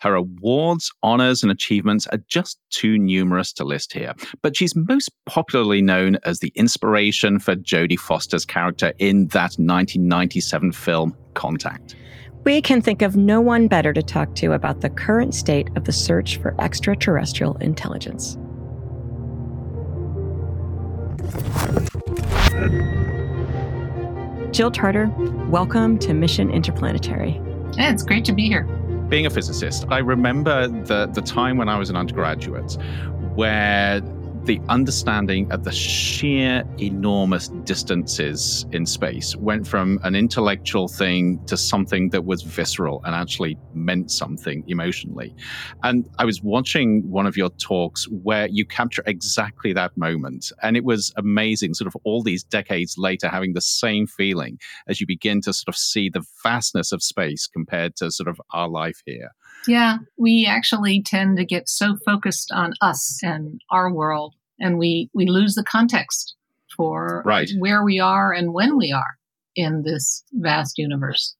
Her 0.00 0.14
awards, 0.14 0.92
honors, 1.02 1.42
and 1.42 1.50
achievements 1.50 2.06
are 2.08 2.18
just 2.28 2.58
too 2.70 2.98
numerous 2.98 3.50
to 3.54 3.64
list 3.64 3.94
here, 3.94 4.12
but 4.42 4.54
she's 4.54 4.76
most 4.76 5.10
popularly 5.24 5.80
known 5.80 6.18
as 6.24 6.40
the 6.40 6.52
inspiration 6.54 7.38
for 7.38 7.56
Jodie 7.56 7.98
Foster's 7.98 8.44
character 8.44 8.92
in 8.98 9.28
that 9.28 9.56
1997 9.56 10.72
film, 10.72 11.16
Contact. 11.32 11.96
We 12.44 12.60
can 12.60 12.82
think 12.82 13.00
of 13.00 13.16
no 13.16 13.40
one 13.40 13.68
better 13.68 13.94
to 13.94 14.02
talk 14.02 14.34
to 14.36 14.52
about 14.52 14.82
the 14.82 14.90
current 14.90 15.34
state 15.34 15.68
of 15.76 15.84
the 15.84 15.92
search 15.92 16.36
for 16.36 16.54
extraterrestrial 16.60 17.56
intelligence. 17.56 18.36
Jill 24.54 24.70
Tarter, 24.70 25.10
welcome 25.48 25.98
to 26.00 26.12
Mission 26.12 26.50
Interplanetary. 26.50 27.40
Yeah, 27.76 27.92
it's 27.92 28.02
great 28.02 28.24
to 28.26 28.32
be 28.32 28.46
here 28.46 28.66
being 29.08 29.26
a 29.26 29.30
physicist, 29.30 29.84
I 29.88 29.98
remember 29.98 30.68
the, 30.68 31.06
the 31.06 31.22
time 31.22 31.56
when 31.56 31.68
I 31.68 31.78
was 31.78 31.90
an 31.90 31.96
undergraduate 31.96 32.76
where 33.34 34.00
the 34.46 34.60
understanding 34.68 35.50
of 35.50 35.64
the 35.64 35.72
sheer 35.72 36.62
enormous 36.78 37.48
distances 37.64 38.64
in 38.70 38.86
space 38.86 39.34
went 39.34 39.66
from 39.66 39.98
an 40.04 40.14
intellectual 40.14 40.86
thing 40.86 41.44
to 41.46 41.56
something 41.56 42.10
that 42.10 42.24
was 42.24 42.42
visceral 42.42 43.02
and 43.04 43.12
actually 43.12 43.58
meant 43.74 44.08
something 44.08 44.62
emotionally. 44.68 45.34
And 45.82 46.08
I 46.20 46.24
was 46.24 46.42
watching 46.42 47.10
one 47.10 47.26
of 47.26 47.36
your 47.36 47.50
talks 47.50 48.04
where 48.08 48.46
you 48.46 48.64
capture 48.64 49.02
exactly 49.06 49.72
that 49.72 49.96
moment. 49.96 50.52
And 50.62 50.76
it 50.76 50.84
was 50.84 51.12
amazing, 51.16 51.74
sort 51.74 51.88
of 51.88 51.96
all 52.04 52.22
these 52.22 52.44
decades 52.44 52.94
later, 52.96 53.28
having 53.28 53.54
the 53.54 53.60
same 53.60 54.06
feeling 54.06 54.60
as 54.86 55.00
you 55.00 55.08
begin 55.08 55.40
to 55.40 55.52
sort 55.52 55.74
of 55.74 55.76
see 55.76 56.08
the 56.08 56.24
vastness 56.44 56.92
of 56.92 57.02
space 57.02 57.48
compared 57.48 57.96
to 57.96 58.12
sort 58.12 58.28
of 58.28 58.40
our 58.52 58.68
life 58.68 59.02
here. 59.04 59.32
Yeah, 59.66 59.98
we 60.16 60.46
actually 60.46 61.02
tend 61.02 61.36
to 61.38 61.44
get 61.44 61.68
so 61.68 61.96
focused 62.04 62.50
on 62.52 62.74
us 62.80 63.20
and 63.22 63.60
our 63.70 63.92
world, 63.92 64.34
and 64.60 64.78
we, 64.78 65.10
we 65.14 65.26
lose 65.26 65.54
the 65.54 65.64
context 65.64 66.34
for 66.76 67.22
right. 67.24 67.50
where 67.58 67.82
we 67.84 67.98
are 67.98 68.32
and 68.32 68.52
when 68.52 68.76
we 68.76 68.92
are 68.92 69.16
in 69.54 69.82
this 69.82 70.22
vast 70.32 70.78
universe. 70.78 71.34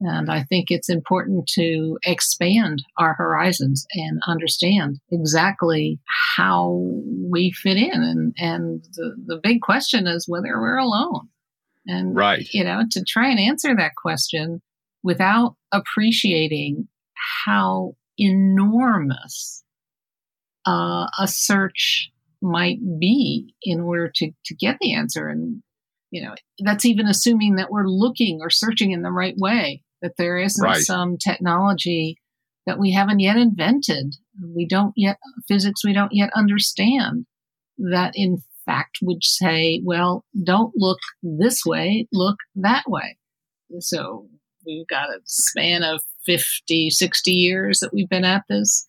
And 0.00 0.30
I 0.30 0.42
think 0.42 0.66
it's 0.68 0.90
important 0.90 1.46
to 1.54 1.98
expand 2.04 2.82
our 2.98 3.14
horizons 3.14 3.86
and 3.94 4.20
understand 4.26 4.98
exactly 5.10 5.98
how 6.36 6.82
we 7.30 7.52
fit 7.52 7.76
in. 7.76 8.02
And, 8.02 8.34
and 8.36 8.84
the, 8.94 9.14
the 9.26 9.40
big 9.42 9.62
question 9.62 10.06
is 10.06 10.28
whether 10.28 10.60
we're 10.60 10.76
alone. 10.76 11.28
And, 11.86 12.14
right. 12.14 12.46
you 12.52 12.64
know, 12.64 12.82
to 12.90 13.04
try 13.04 13.28
and 13.28 13.38
answer 13.38 13.74
that 13.76 13.92
question 13.96 14.60
without 15.02 15.54
appreciating 15.72 16.88
how 17.44 17.94
enormous 18.18 19.62
uh, 20.66 21.06
a 21.18 21.26
search 21.26 22.10
might 22.40 22.78
be 22.98 23.54
in 23.62 23.80
order 23.80 24.10
to, 24.14 24.30
to 24.44 24.54
get 24.54 24.76
the 24.80 24.94
answer. 24.94 25.28
And, 25.28 25.62
you 26.10 26.22
know, 26.22 26.34
that's 26.60 26.84
even 26.84 27.06
assuming 27.06 27.56
that 27.56 27.70
we're 27.70 27.86
looking 27.86 28.40
or 28.40 28.50
searching 28.50 28.92
in 28.92 29.02
the 29.02 29.10
right 29.10 29.34
way, 29.36 29.82
that 30.02 30.16
there 30.18 30.38
isn't 30.38 30.62
right. 30.62 30.82
some 30.82 31.16
technology 31.16 32.18
that 32.66 32.78
we 32.78 32.92
haven't 32.92 33.20
yet 33.20 33.36
invented. 33.36 34.16
We 34.54 34.66
don't 34.66 34.92
yet, 34.96 35.18
physics 35.48 35.84
we 35.84 35.92
don't 35.92 36.12
yet 36.12 36.30
understand 36.34 37.26
that 37.78 38.12
in 38.14 38.42
fact 38.64 38.98
would 39.02 39.22
say, 39.22 39.80
well, 39.84 40.24
don't 40.42 40.72
look 40.76 40.98
this 41.22 41.64
way, 41.66 42.08
look 42.12 42.36
that 42.56 42.84
way. 42.86 43.18
So 43.80 44.28
we've 44.64 44.86
got 44.86 45.10
a 45.10 45.20
span 45.24 45.82
of 45.82 46.02
50, 46.26 46.90
60 46.90 47.30
years 47.30 47.80
that 47.80 47.92
we've 47.92 48.08
been 48.08 48.24
at 48.24 48.44
this, 48.48 48.88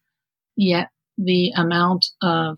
yet 0.55 0.89
the 1.17 1.51
amount 1.55 2.07
of 2.21 2.57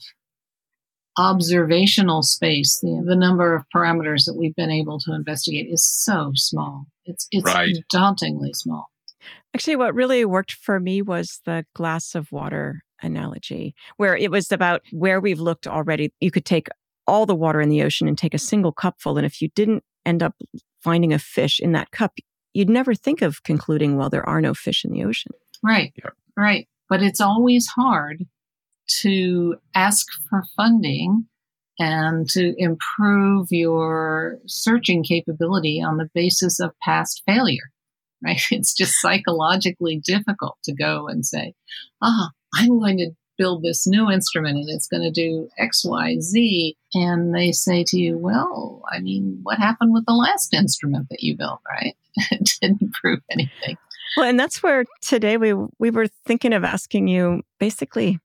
observational 1.18 2.22
space, 2.22 2.80
the, 2.82 3.04
the 3.06 3.16
number 3.16 3.56
of 3.56 3.64
parameters 3.76 4.26
that 4.26 4.36
we've 4.38 4.56
been 4.56 4.72
able 4.72 5.00
to 5.00 5.14
investigate 5.14 5.68
is 5.70 5.84
so 5.84 6.32
small. 6.36 6.86
It's, 7.06 7.28
it's 7.32 7.46
right. 7.46 7.76
dauntingly 7.90 8.54
small. 8.54 8.90
Actually, 9.54 9.76
what 9.76 9.96
really 9.96 10.24
worked 10.26 10.54
for 10.54 10.80
me 10.80 11.02
was 11.02 11.42
the 11.46 11.66
glass 11.74 12.14
of 12.14 12.32
water 12.32 12.84
analogy, 13.02 13.74
where 13.98 14.16
it 14.16 14.30
was 14.30 14.52
about 14.52 14.82
where 14.92 15.20
we've 15.20 15.40
looked 15.40 15.68
already. 15.68 16.12
You 16.20 16.32
could 16.32 16.46
take 16.46 16.68
all 17.08 17.26
the 17.26 17.36
water 17.36 17.62
in 17.62 17.70
the 17.70 17.82
ocean 17.82 18.08
and 18.08 18.18
take 18.18 18.34
a 18.34 18.40
single 18.40 18.72
cupful. 18.72 19.18
And 19.18 19.26
if 19.26 19.42
you 19.42 19.50
didn't 19.56 19.84
end 20.06 20.22
up 20.22 20.36
finding 20.84 21.14
a 21.14 21.20
fish 21.20 21.60
in 21.60 21.72
that 21.72 21.92
cup, 21.92 22.14
you'd 22.58 22.70
never 22.70 22.96
think 22.96 23.22
of 23.22 23.44
concluding, 23.44 23.98
well, 23.98 24.10
there 24.10 24.28
are 24.28 24.42
no 24.42 24.56
fish 24.56 24.84
in 24.84 24.92
the 24.92 25.04
ocean. 25.04 25.32
Right. 25.64 25.94
Yeah. 25.96 26.10
Right. 26.36 26.68
But 26.90 27.04
it's 27.04 27.22
always 27.22 27.68
hard 27.68 28.26
to 29.02 29.58
ask 29.76 30.08
for 30.28 30.44
funding 30.56 31.28
and 31.78 32.28
to 32.30 32.56
improve 32.58 33.50
your 33.52 34.40
searching 34.48 35.04
capability 35.04 35.84
on 35.86 35.98
the 35.98 36.10
basis 36.16 36.60
of 36.60 36.72
past 36.84 37.22
failure. 37.26 37.70
Right. 38.20 38.42
It's 38.50 38.74
just 38.74 39.00
psychologically 39.00 40.02
difficult 40.04 40.58
to 40.64 40.74
go 40.74 41.08
and 41.08 41.24
say, 41.24 41.54
ah, 42.02 42.32
I'm 42.56 42.80
going 42.80 42.98
to 42.98 43.12
build 43.38 43.62
this 43.62 43.86
new 43.86 44.10
instrument 44.10 44.58
and 44.58 44.70
it's 44.70 44.88
going 44.88 45.04
to 45.04 45.12
do 45.12 45.48
X, 45.60 45.86
Y, 45.86 46.16
Z. 46.20 46.76
And 46.94 47.36
they 47.36 47.52
say 47.52 47.84
to 47.88 47.98
you, 47.98 48.18
well, 48.18 48.82
I 48.92 49.00
mean, 49.00 49.40
what 49.44 49.60
happened 49.60 49.94
with 49.94 50.06
the 50.06 50.14
last 50.14 50.54
instrument 50.54 51.08
that 51.10 51.22
you 51.22 51.36
built, 51.36 51.60
right? 51.70 51.96
it 52.32 52.50
didn't 52.62 52.94
prove 52.94 53.20
anything. 53.32 53.78
Well, 54.16 54.28
and 54.28 54.40
that's 54.40 54.64
where 54.64 54.86
today 55.02 55.38
we 55.38 55.54
we 55.80 55.90
were 55.92 56.08
thinking 56.26 56.54
of 56.54 56.64
asking 56.64 57.08
you 57.08 57.42
basically, 57.60 58.20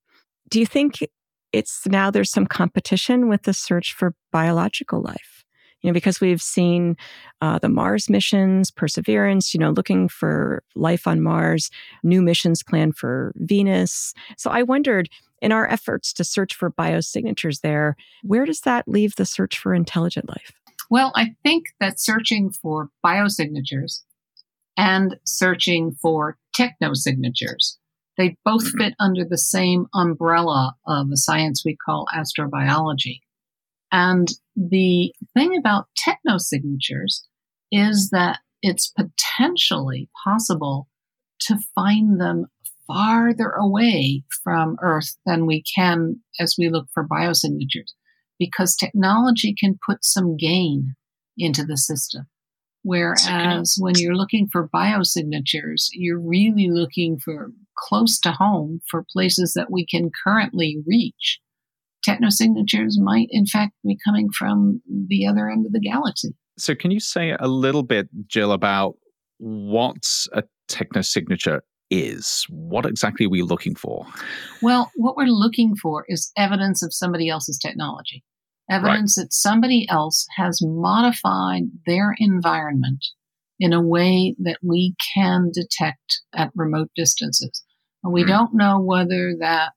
do 0.48 0.60
you 0.60 0.66
think 0.66 1.06
it's 1.52 1.86
now 1.86 2.10
there's 2.10 2.30
some 2.30 2.46
competition 2.46 3.28
with 3.28 3.42
the 3.42 3.52
search 3.52 3.92
for 3.92 4.14
biological 4.30 5.02
life? 5.02 5.44
You 5.82 5.90
know, 5.90 5.94
because 5.94 6.20
we've 6.20 6.40
seen 6.40 6.96
uh, 7.40 7.58
the 7.58 7.68
Mars 7.68 8.08
missions, 8.08 8.70
Perseverance, 8.70 9.52
you 9.52 9.58
know, 9.58 9.70
looking 9.70 10.08
for 10.08 10.62
life 10.76 11.08
on 11.08 11.20
Mars, 11.20 11.70
new 12.04 12.22
missions 12.22 12.62
planned 12.62 12.96
for 12.96 13.32
Venus. 13.34 14.14
So 14.38 14.50
I 14.50 14.62
wondered, 14.62 15.08
in 15.42 15.52
our 15.52 15.68
efforts 15.68 16.12
to 16.14 16.24
search 16.24 16.54
for 16.54 16.70
biosignatures 16.70 17.60
there, 17.60 17.96
where 18.22 18.46
does 18.46 18.60
that 18.60 18.88
leave 18.88 19.16
the 19.16 19.26
search 19.26 19.58
for 19.58 19.74
intelligent 19.74 20.28
life? 20.28 20.52
Well, 20.88 21.12
I 21.14 21.34
think 21.42 21.64
that 21.80 22.00
searching 22.00 22.50
for 22.50 22.90
biosignatures 23.04 24.02
and 24.76 25.16
searching 25.24 25.92
for 26.00 26.38
technosignatures, 26.56 27.76
they 28.16 28.36
both 28.44 28.64
mm-hmm. 28.64 28.78
fit 28.78 28.94
under 29.00 29.24
the 29.24 29.38
same 29.38 29.86
umbrella 29.94 30.76
of 30.86 31.08
a 31.12 31.16
science 31.16 31.64
we 31.64 31.76
call 31.76 32.06
astrobiology. 32.14 33.20
And 33.90 34.28
the 34.54 35.12
thing 35.34 35.56
about 35.56 35.88
technosignatures 36.06 37.22
is 37.70 38.10
that 38.10 38.38
it's 38.62 38.92
potentially 38.92 40.08
possible 40.24 40.88
to 41.40 41.58
find 41.74 42.20
them 42.20 42.46
farther 42.92 43.50
away 43.50 44.22
from 44.42 44.76
Earth 44.82 45.16
than 45.26 45.46
we 45.46 45.62
can 45.74 46.20
as 46.38 46.56
we 46.58 46.68
look 46.68 46.86
for 46.92 47.06
biosignatures 47.06 47.92
because 48.38 48.74
technology 48.74 49.54
can 49.58 49.78
put 49.86 50.04
some 50.04 50.36
gain 50.36 50.94
into 51.38 51.64
the 51.64 51.76
system. 51.76 52.26
Whereas 52.82 53.76
when 53.78 53.94
you're 53.96 54.16
looking 54.16 54.48
for 54.50 54.68
biosignatures, 54.68 55.86
you're 55.92 56.20
really 56.20 56.68
looking 56.68 57.18
for 57.18 57.52
close 57.78 58.18
to 58.20 58.32
home 58.32 58.80
for 58.90 59.04
places 59.12 59.52
that 59.54 59.70
we 59.70 59.86
can 59.86 60.10
currently 60.24 60.78
reach. 60.84 61.38
Technosignatures 62.06 62.98
might, 62.98 63.28
in 63.30 63.46
fact, 63.46 63.74
be 63.84 63.96
coming 64.04 64.28
from 64.36 64.82
the 65.08 65.26
other 65.26 65.48
end 65.48 65.64
of 65.64 65.72
the 65.72 65.80
galaxy. 65.80 66.34
So, 66.58 66.74
can 66.74 66.90
you 66.90 66.98
say 66.98 67.36
a 67.38 67.46
little 67.46 67.84
bit, 67.84 68.08
Jill, 68.26 68.50
about 68.50 68.96
what's 69.38 70.28
a 70.32 70.42
technosignature 70.68 71.60
is? 71.92 72.46
What 72.48 72.86
exactly 72.86 73.26
are 73.26 73.30
we 73.30 73.42
looking 73.42 73.74
for? 73.74 74.06
Well, 74.62 74.90
what 74.96 75.16
we're 75.16 75.26
looking 75.26 75.76
for 75.76 76.04
is 76.08 76.32
evidence 76.36 76.82
of 76.82 76.94
somebody 76.94 77.28
else's 77.28 77.58
technology, 77.58 78.24
evidence 78.70 79.16
right. 79.18 79.24
that 79.24 79.32
somebody 79.32 79.86
else 79.88 80.26
has 80.36 80.60
modified 80.62 81.64
their 81.86 82.14
environment 82.18 83.04
in 83.60 83.72
a 83.72 83.82
way 83.82 84.34
that 84.38 84.58
we 84.62 84.94
can 85.14 85.50
detect 85.52 86.22
at 86.34 86.50
remote 86.54 86.90
distances. 86.96 87.62
And 88.02 88.12
we 88.12 88.24
mm. 88.24 88.28
don't 88.28 88.54
know 88.54 88.80
whether 88.80 89.34
that 89.38 89.72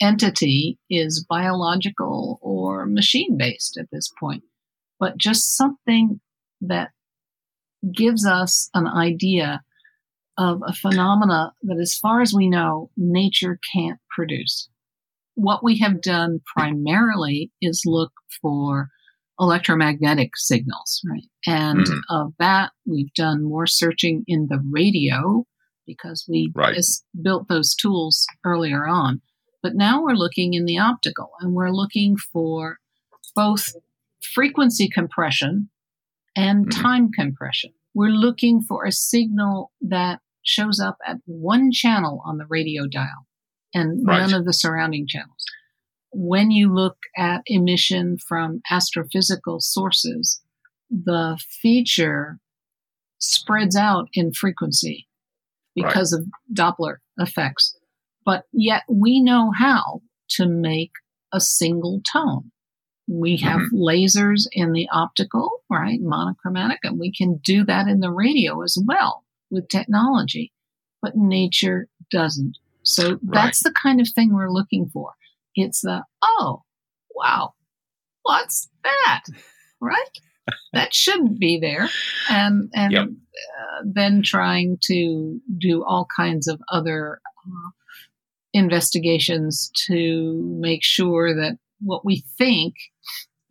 entity 0.00 0.78
is 0.90 1.24
biological 1.28 2.38
or 2.42 2.86
machine 2.86 3.36
based 3.38 3.78
at 3.78 3.86
this 3.90 4.10
point, 4.20 4.42
but 5.00 5.16
just 5.16 5.56
something 5.56 6.20
that 6.60 6.90
gives 7.92 8.26
us 8.26 8.68
an 8.74 8.86
idea 8.86 9.62
of 10.38 10.62
a 10.66 10.72
phenomena 10.72 11.52
that, 11.62 11.78
as 11.78 11.94
far 11.94 12.20
as 12.20 12.32
we 12.32 12.48
know, 12.48 12.90
nature 12.96 13.58
can't 13.74 13.98
produce. 14.10 14.68
What 15.34 15.64
we 15.64 15.78
have 15.78 16.02
done 16.02 16.40
primarily 16.54 17.50
is 17.60 17.82
look 17.86 18.12
for 18.40 18.88
electromagnetic 19.40 20.36
signals, 20.36 21.02
right? 21.08 21.28
And 21.46 21.86
mm-hmm. 21.86 21.98
of 22.10 22.32
that, 22.38 22.72
we've 22.86 23.12
done 23.14 23.44
more 23.44 23.66
searching 23.66 24.24
in 24.26 24.46
the 24.48 24.62
radio 24.70 25.44
because 25.86 26.24
we 26.28 26.52
right. 26.54 26.78
built 27.22 27.48
those 27.48 27.74
tools 27.74 28.26
earlier 28.44 28.86
on. 28.86 29.20
But 29.62 29.74
now 29.74 30.02
we're 30.02 30.14
looking 30.14 30.54
in 30.54 30.64
the 30.64 30.78
optical 30.78 31.30
and 31.40 31.54
we're 31.54 31.70
looking 31.70 32.16
for 32.16 32.78
both 33.34 33.74
frequency 34.34 34.88
compression 34.88 35.70
and 36.36 36.66
mm-hmm. 36.66 36.80
time 36.80 37.12
compression. 37.12 37.72
We're 37.94 38.08
looking 38.08 38.62
for 38.62 38.84
a 38.84 38.92
signal 38.92 39.70
that 39.80 40.20
shows 40.42 40.80
up 40.80 40.96
at 41.06 41.18
one 41.26 41.70
channel 41.70 42.22
on 42.24 42.38
the 42.38 42.46
radio 42.48 42.86
dial 42.86 43.26
and 43.74 44.06
right. 44.06 44.20
none 44.20 44.34
of 44.34 44.44
the 44.44 44.52
surrounding 44.52 45.06
channels. 45.06 45.44
When 46.12 46.50
you 46.50 46.72
look 46.72 46.96
at 47.16 47.42
emission 47.46 48.18
from 48.18 48.60
astrophysical 48.70 49.62
sources, 49.62 50.40
the 50.90 51.38
feature 51.60 52.38
spreads 53.18 53.76
out 53.76 54.08
in 54.12 54.32
frequency 54.32 55.06
because 55.74 56.12
right. 56.12 56.20
of 56.20 56.26
Doppler 56.52 56.96
effects. 57.18 57.76
But 58.24 58.44
yet 58.52 58.82
we 58.88 59.22
know 59.22 59.52
how 59.58 60.02
to 60.30 60.46
make 60.46 60.92
a 61.32 61.40
single 61.40 62.02
tone. 62.12 62.50
We 63.08 63.36
have 63.38 63.60
mm-hmm. 63.60 63.82
lasers 63.82 64.46
in 64.52 64.72
the 64.72 64.88
optical, 64.92 65.62
right, 65.68 65.98
monochromatic, 66.00 66.78
and 66.82 66.98
we 66.98 67.12
can 67.12 67.40
do 67.44 67.64
that 67.64 67.88
in 67.88 68.00
the 68.00 68.10
radio 68.10 68.62
as 68.62 68.78
well 68.86 69.24
with 69.50 69.68
technology, 69.68 70.52
but 71.00 71.16
nature 71.16 71.88
doesn't. 72.10 72.56
So 72.84 73.18
that's 73.22 73.64
right. 73.64 73.72
the 73.72 73.74
kind 73.80 74.00
of 74.00 74.08
thing 74.08 74.32
we're 74.32 74.50
looking 74.50 74.88
for. 74.92 75.12
It's 75.54 75.82
the, 75.82 76.04
oh, 76.22 76.62
wow, 77.14 77.54
what's 78.22 78.68
that? 78.84 79.22
Right? 79.80 80.18
that 80.72 80.94
shouldn't 80.94 81.38
be 81.38 81.58
there. 81.58 81.88
And, 82.30 82.70
and 82.74 82.92
yep. 82.92 83.06
uh, 83.06 83.82
then 83.84 84.22
trying 84.22 84.78
to 84.84 85.40
do 85.58 85.84
all 85.84 86.06
kinds 86.14 86.48
of 86.48 86.60
other 86.70 87.20
uh, 87.46 87.70
investigations 88.52 89.70
to 89.86 90.56
make 90.60 90.82
sure 90.82 91.34
that 91.34 91.58
what 91.84 92.04
we 92.04 92.24
think 92.38 92.74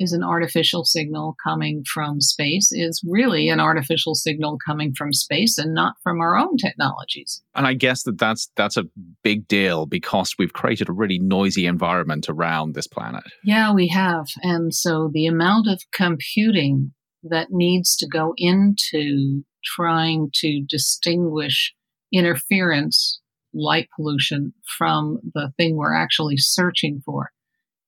is 0.01 0.13
an 0.13 0.23
artificial 0.23 0.83
signal 0.83 1.35
coming 1.43 1.83
from 1.85 2.19
space 2.19 2.71
is 2.71 3.01
really 3.07 3.49
an 3.49 3.59
artificial 3.59 4.15
signal 4.15 4.57
coming 4.65 4.93
from 4.93 5.13
space 5.13 5.57
and 5.57 5.73
not 5.73 5.93
from 6.01 6.19
our 6.19 6.35
own 6.35 6.57
technologies. 6.57 7.41
And 7.53 7.67
I 7.67 7.73
guess 7.75 8.03
that 8.03 8.17
that's 8.17 8.49
that's 8.55 8.77
a 8.77 8.85
big 9.23 9.47
deal 9.47 9.85
because 9.85 10.33
we've 10.39 10.53
created 10.53 10.89
a 10.89 10.93
really 10.93 11.19
noisy 11.19 11.67
environment 11.67 12.27
around 12.27 12.73
this 12.73 12.87
planet. 12.87 13.23
Yeah, 13.43 13.73
we 13.73 13.87
have. 13.89 14.25
And 14.41 14.73
so 14.73 15.11
the 15.13 15.27
amount 15.27 15.67
of 15.67 15.83
computing 15.93 16.93
that 17.23 17.51
needs 17.51 17.95
to 17.97 18.07
go 18.07 18.33
into 18.37 19.43
trying 19.63 20.31
to 20.33 20.65
distinguish 20.67 21.75
interference 22.11 23.19
light 23.53 23.87
pollution 23.95 24.53
from 24.77 25.19
the 25.35 25.51
thing 25.57 25.75
we're 25.75 25.93
actually 25.93 26.37
searching 26.37 27.01
for 27.05 27.29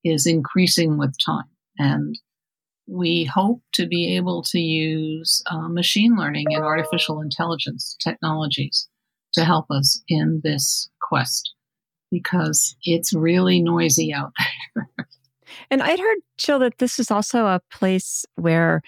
is 0.03 0.25
increasing 0.25 0.97
with 0.97 1.15
time. 1.23 1.45
And 1.77 2.17
we 2.87 3.23
hope 3.23 3.61
to 3.73 3.87
be 3.87 4.15
able 4.15 4.43
to 4.43 4.59
use 4.59 5.41
uh, 5.49 5.69
machine 5.69 6.15
learning 6.15 6.47
and 6.49 6.63
artificial 6.63 7.21
intelligence 7.21 7.95
technologies 8.01 8.87
to 9.33 9.45
help 9.45 9.65
us 9.71 10.01
in 10.07 10.41
this 10.43 10.89
quest 11.01 11.53
because 12.11 12.75
it's 12.83 13.13
really 13.13 13.61
noisy 13.61 14.13
out 14.13 14.33
there. 14.75 14.89
and 15.71 15.81
I'd 15.81 15.99
heard, 15.99 16.17
Jill, 16.37 16.59
that 16.59 16.77
this 16.77 16.99
is 16.99 17.09
also 17.09 17.45
a 17.45 17.61
place 17.71 18.25
where 18.35 18.81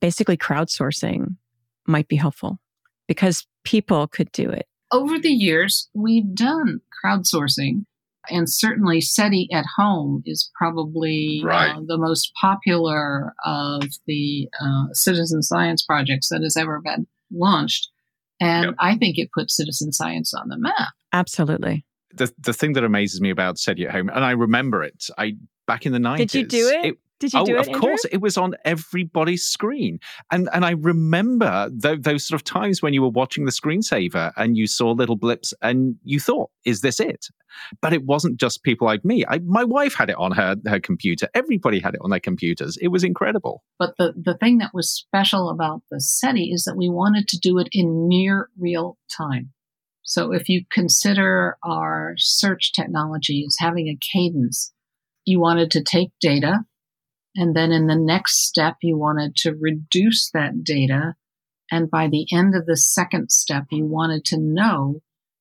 basically 0.00 0.36
crowdsourcing 0.36 1.36
might 1.86 2.08
be 2.08 2.16
helpful 2.16 2.58
because 3.08 3.46
people 3.64 4.06
could 4.06 4.30
do 4.32 4.48
it. 4.50 4.66
Over 4.92 5.18
the 5.18 5.32
years, 5.32 5.88
we've 5.94 6.34
done 6.34 6.80
crowdsourcing 7.04 7.86
and 8.30 8.48
certainly 8.48 9.00
SETI 9.00 9.48
at 9.52 9.64
home 9.76 10.22
is 10.26 10.50
probably 10.56 11.42
uh, 11.44 11.48
right. 11.48 11.76
uh, 11.76 11.80
the 11.86 11.98
most 11.98 12.32
popular 12.40 13.34
of 13.44 13.82
the 14.06 14.48
uh, 14.60 14.86
citizen 14.92 15.42
science 15.42 15.84
projects 15.84 16.28
that 16.28 16.42
has 16.42 16.56
ever 16.56 16.80
been 16.80 17.06
launched. 17.30 17.88
And 18.40 18.66
yep. 18.66 18.74
I 18.78 18.96
think 18.96 19.18
it 19.18 19.30
puts 19.32 19.56
citizen 19.56 19.92
science 19.92 20.34
on 20.34 20.48
the 20.48 20.58
map. 20.58 20.92
Absolutely. 21.12 21.84
The, 22.12 22.32
the 22.38 22.52
thing 22.52 22.74
that 22.74 22.84
amazes 22.84 23.20
me 23.20 23.30
about 23.30 23.58
SETI 23.58 23.86
at 23.86 23.92
home, 23.92 24.08
and 24.08 24.24
I 24.24 24.32
remember 24.32 24.82
it, 24.82 25.04
I 25.18 25.36
back 25.66 25.86
in 25.86 25.92
the 25.92 25.98
90s. 25.98 26.16
Did 26.18 26.34
you 26.34 26.46
do 26.46 26.68
it? 26.68 26.86
it 26.86 26.98
did 27.20 27.32
you 27.32 27.40
oh, 27.40 27.44
do 27.44 27.54
it? 27.54 27.60
Of 27.60 27.68
Andrew? 27.68 27.80
course, 27.80 28.04
it 28.10 28.20
was 28.20 28.36
on 28.36 28.54
everybody's 28.64 29.44
screen, 29.44 30.00
and 30.30 30.48
and 30.52 30.64
I 30.64 30.72
remember 30.72 31.70
th- 31.80 32.00
those 32.02 32.26
sort 32.26 32.40
of 32.40 32.44
times 32.44 32.82
when 32.82 32.92
you 32.92 33.02
were 33.02 33.08
watching 33.08 33.44
the 33.44 33.52
screensaver 33.52 34.32
and 34.36 34.56
you 34.56 34.66
saw 34.66 34.90
little 34.90 35.16
blips, 35.16 35.54
and 35.62 35.96
you 36.02 36.18
thought, 36.18 36.50
"Is 36.64 36.80
this 36.80 36.98
it?" 36.98 37.28
But 37.80 37.92
it 37.92 38.04
wasn't 38.04 38.40
just 38.40 38.64
people 38.64 38.86
like 38.86 39.04
me. 39.04 39.24
I, 39.28 39.38
my 39.38 39.62
wife 39.62 39.94
had 39.94 40.10
it 40.10 40.16
on 40.16 40.32
her 40.32 40.56
her 40.66 40.80
computer. 40.80 41.28
Everybody 41.34 41.78
had 41.78 41.94
it 41.94 42.00
on 42.02 42.10
their 42.10 42.20
computers. 42.20 42.76
It 42.80 42.88
was 42.88 43.04
incredible. 43.04 43.62
But 43.78 43.94
the 43.96 44.12
the 44.16 44.36
thing 44.36 44.58
that 44.58 44.74
was 44.74 44.90
special 44.90 45.50
about 45.50 45.82
the 45.90 46.00
SETI 46.00 46.50
is 46.52 46.64
that 46.64 46.76
we 46.76 46.88
wanted 46.88 47.28
to 47.28 47.38
do 47.38 47.58
it 47.58 47.68
in 47.72 48.08
near 48.08 48.48
real 48.58 48.98
time. 49.08 49.52
So 50.02 50.32
if 50.32 50.48
you 50.48 50.64
consider 50.70 51.56
our 51.62 52.14
search 52.18 52.72
technology 52.72 53.44
as 53.46 53.56
having 53.58 53.88
a 53.88 53.96
cadence, 54.12 54.72
you 55.24 55.40
wanted 55.40 55.70
to 55.70 55.82
take 55.82 56.10
data 56.20 56.66
and 57.36 57.54
then 57.56 57.72
in 57.72 57.86
the 57.86 57.96
next 57.96 58.46
step, 58.46 58.76
you 58.82 58.96
wanted 58.96 59.36
to 59.36 59.54
reduce 59.58 60.30
that 60.32 60.62
data. 60.62 61.14
And 61.70 61.90
by 61.90 62.08
the 62.08 62.26
end 62.32 62.54
of 62.54 62.66
the 62.66 62.76
second 62.76 63.30
step, 63.30 63.64
you 63.70 63.86
wanted 63.86 64.24
to 64.26 64.38
know 64.38 65.00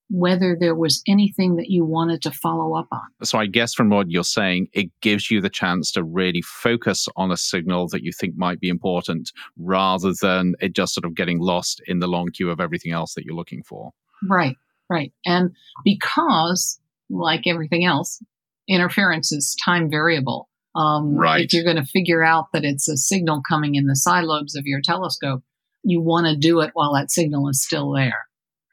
whether 0.09 0.55
there 0.59 0.75
was 0.75 1.01
anything 1.07 1.55
that 1.55 1.69
you 1.69 1.85
wanted 1.85 2.21
to 2.21 2.31
follow 2.31 2.77
up 2.77 2.87
on. 2.91 3.01
So 3.23 3.39
I 3.39 3.45
guess 3.45 3.73
from 3.73 3.89
what 3.89 4.11
you're 4.11 4.23
saying, 4.23 4.67
it 4.73 4.89
gives 5.01 5.31
you 5.31 5.41
the 5.41 5.49
chance 5.49 5.91
to 5.93 6.03
really 6.03 6.41
focus 6.41 7.07
on 7.15 7.31
a 7.31 7.37
signal 7.37 7.87
that 7.89 8.03
you 8.03 8.11
think 8.11 8.35
might 8.37 8.59
be 8.59 8.69
important 8.69 9.31
rather 9.57 10.13
than 10.21 10.53
it 10.59 10.75
just 10.75 10.93
sort 10.93 11.05
of 11.05 11.15
getting 11.15 11.39
lost 11.39 11.81
in 11.87 11.99
the 11.99 12.07
long 12.07 12.27
queue 12.27 12.49
of 12.49 12.59
everything 12.59 12.91
else 12.91 13.13
that 13.15 13.25
you're 13.25 13.35
looking 13.35 13.63
for. 13.63 13.91
Right, 14.29 14.55
right. 14.89 15.11
And 15.25 15.51
because, 15.83 16.79
like 17.09 17.47
everything 17.47 17.85
else, 17.85 18.21
interference 18.67 19.31
is 19.31 19.57
time 19.65 19.89
variable. 19.89 20.47
Um, 20.75 21.15
right. 21.15 21.45
If 21.45 21.53
you're 21.53 21.63
going 21.63 21.83
to 21.83 21.85
figure 21.85 22.23
out 22.23 22.47
that 22.53 22.63
it's 22.63 22.87
a 22.87 22.97
signal 22.97 23.41
coming 23.47 23.75
in 23.75 23.85
the 23.85 23.95
side 23.95 24.23
lobes 24.23 24.55
of 24.55 24.65
your 24.65 24.81
telescope, 24.83 25.43
you 25.83 26.01
want 26.01 26.27
to 26.27 26.35
do 26.35 26.61
it 26.61 26.71
while 26.73 26.93
that 26.93 27.11
signal 27.11 27.49
is 27.49 27.63
still 27.63 27.91
there, 27.91 28.25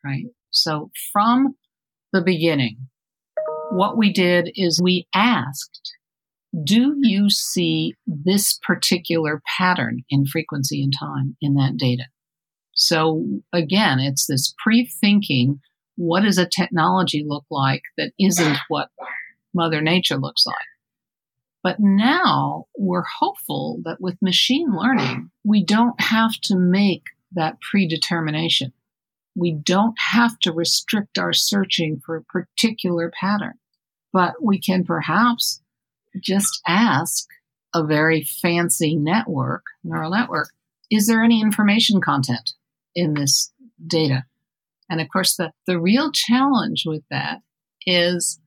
right? 0.05 0.25
So 0.51 0.91
from 1.13 1.57
the 2.13 2.23
beginning, 2.23 2.89
what 3.71 3.99
we 3.99 4.13
did 4.13 4.51
is 4.55 4.81
we 4.83 5.07
asked, 5.15 5.93
do 6.65 6.97
you 7.01 7.31
see 7.31 7.95
this 8.07 8.59
particular 8.67 9.43
pattern 9.59 10.03
in 10.09 10.27
frequency 10.27 10.83
and 10.83 10.93
time 10.99 11.37
in 11.41 11.55
that 11.55 11.77
data? 11.77 12.05
So 12.73 13.25
again, 13.53 14.01
it's 14.01 14.27
this 14.27 14.55
pre-thinking, 14.63 15.61
what 15.97 16.23
does 16.23 16.39
a 16.39 16.49
technology 16.49 17.25
look 17.27 17.45
like 17.51 17.83
that 17.99 18.13
isn't 18.19 18.57
what 18.69 18.89
Mother 19.55 19.81
Nature 19.81 20.17
looks 20.17 20.47
like? 20.47 20.57
But 21.63 21.77
now 21.79 22.67
we're 22.77 23.05
hopeful 23.19 23.81
that 23.85 24.01
with 24.01 24.23
machine 24.23 24.75
learning, 24.75 25.31
we 25.45 25.65
don't 25.65 26.01
have 26.01 26.33
to 26.45 26.57
make 26.57 27.05
that 27.33 27.61
predetermination. 27.61 28.73
We 29.37 29.53
don't 29.53 29.97
have 29.99 30.39
to 30.41 30.53
restrict 30.53 31.19
our 31.19 31.33
searching 31.33 32.01
for 32.05 32.17
a 32.17 32.25
particular 32.25 33.13
pattern, 33.19 33.55
but 34.13 34.35
we 34.43 34.61
can 34.61 34.85
perhaps 34.85 35.61
just 36.23 36.61
ask 36.67 37.27
a 37.75 37.85
very 37.85 38.23
fancy 38.23 38.97
network, 38.97 39.63
neural 39.85 40.11
network, 40.11 40.49
is 40.91 41.07
there 41.07 41.23
any 41.23 41.41
information 41.41 42.01
content 42.01 42.53
in 42.95 43.15
this 43.15 43.53
data? 43.87 44.25
And 44.89 45.01
of 45.01 45.09
course, 45.13 45.37
the, 45.37 45.53
the 45.67 45.81
real 45.81 46.11
challenge 46.11 46.83
with 46.85 47.03
that 47.11 47.39
is 47.87 48.41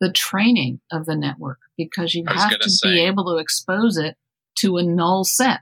the 0.00 0.12
training 0.12 0.80
of 0.92 1.06
the 1.06 1.16
network 1.16 1.58
because 1.76 2.14
you 2.14 2.24
have 2.26 2.58
to 2.58 2.70
say. 2.70 2.94
be 2.94 3.00
able 3.00 3.24
to 3.24 3.38
expose 3.38 3.96
it 3.96 4.16
to 4.58 4.76
a 4.76 4.82
null 4.82 5.24
set, 5.24 5.60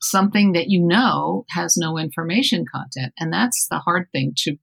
something 0.00 0.52
that 0.52 0.68
you 0.68 0.80
know 0.80 1.44
has 1.50 1.76
no 1.76 1.98
information 1.98 2.64
content, 2.70 3.12
and 3.18 3.32
that's 3.32 3.66
the 3.70 3.78
hard 3.78 4.08
thing 4.12 4.32
to 4.38 4.56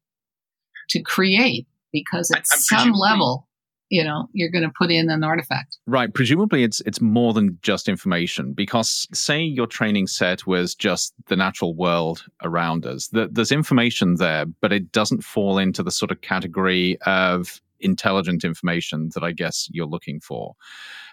to 0.89 1.01
create 1.01 1.67
because 1.91 2.31
at 2.31 2.39
I, 2.39 2.57
some 2.57 2.91
level 2.91 3.47
you 3.89 4.03
know 4.03 4.27
you're 4.33 4.49
going 4.49 4.63
to 4.63 4.73
put 4.77 4.91
in 4.91 5.09
an 5.09 5.23
artifact 5.23 5.77
right 5.85 6.13
presumably 6.13 6.63
it's 6.63 6.81
it's 6.81 7.01
more 7.01 7.33
than 7.33 7.57
just 7.61 7.87
information 7.87 8.53
because 8.53 9.07
say 9.13 9.41
your 9.41 9.67
training 9.67 10.07
set 10.07 10.45
was 10.45 10.75
just 10.75 11.13
the 11.27 11.35
natural 11.35 11.73
world 11.75 12.25
around 12.43 12.85
us 12.85 13.09
there's 13.11 13.51
information 13.51 14.15
there 14.15 14.45
but 14.61 14.73
it 14.73 14.91
doesn't 14.91 15.23
fall 15.23 15.57
into 15.57 15.83
the 15.83 15.91
sort 15.91 16.11
of 16.11 16.21
category 16.21 16.97
of 17.05 17.61
intelligent 17.79 18.43
information 18.43 19.09
that 19.13 19.23
I 19.23 19.31
guess 19.31 19.67
you're 19.71 19.87
looking 19.87 20.19
for. 20.19 20.55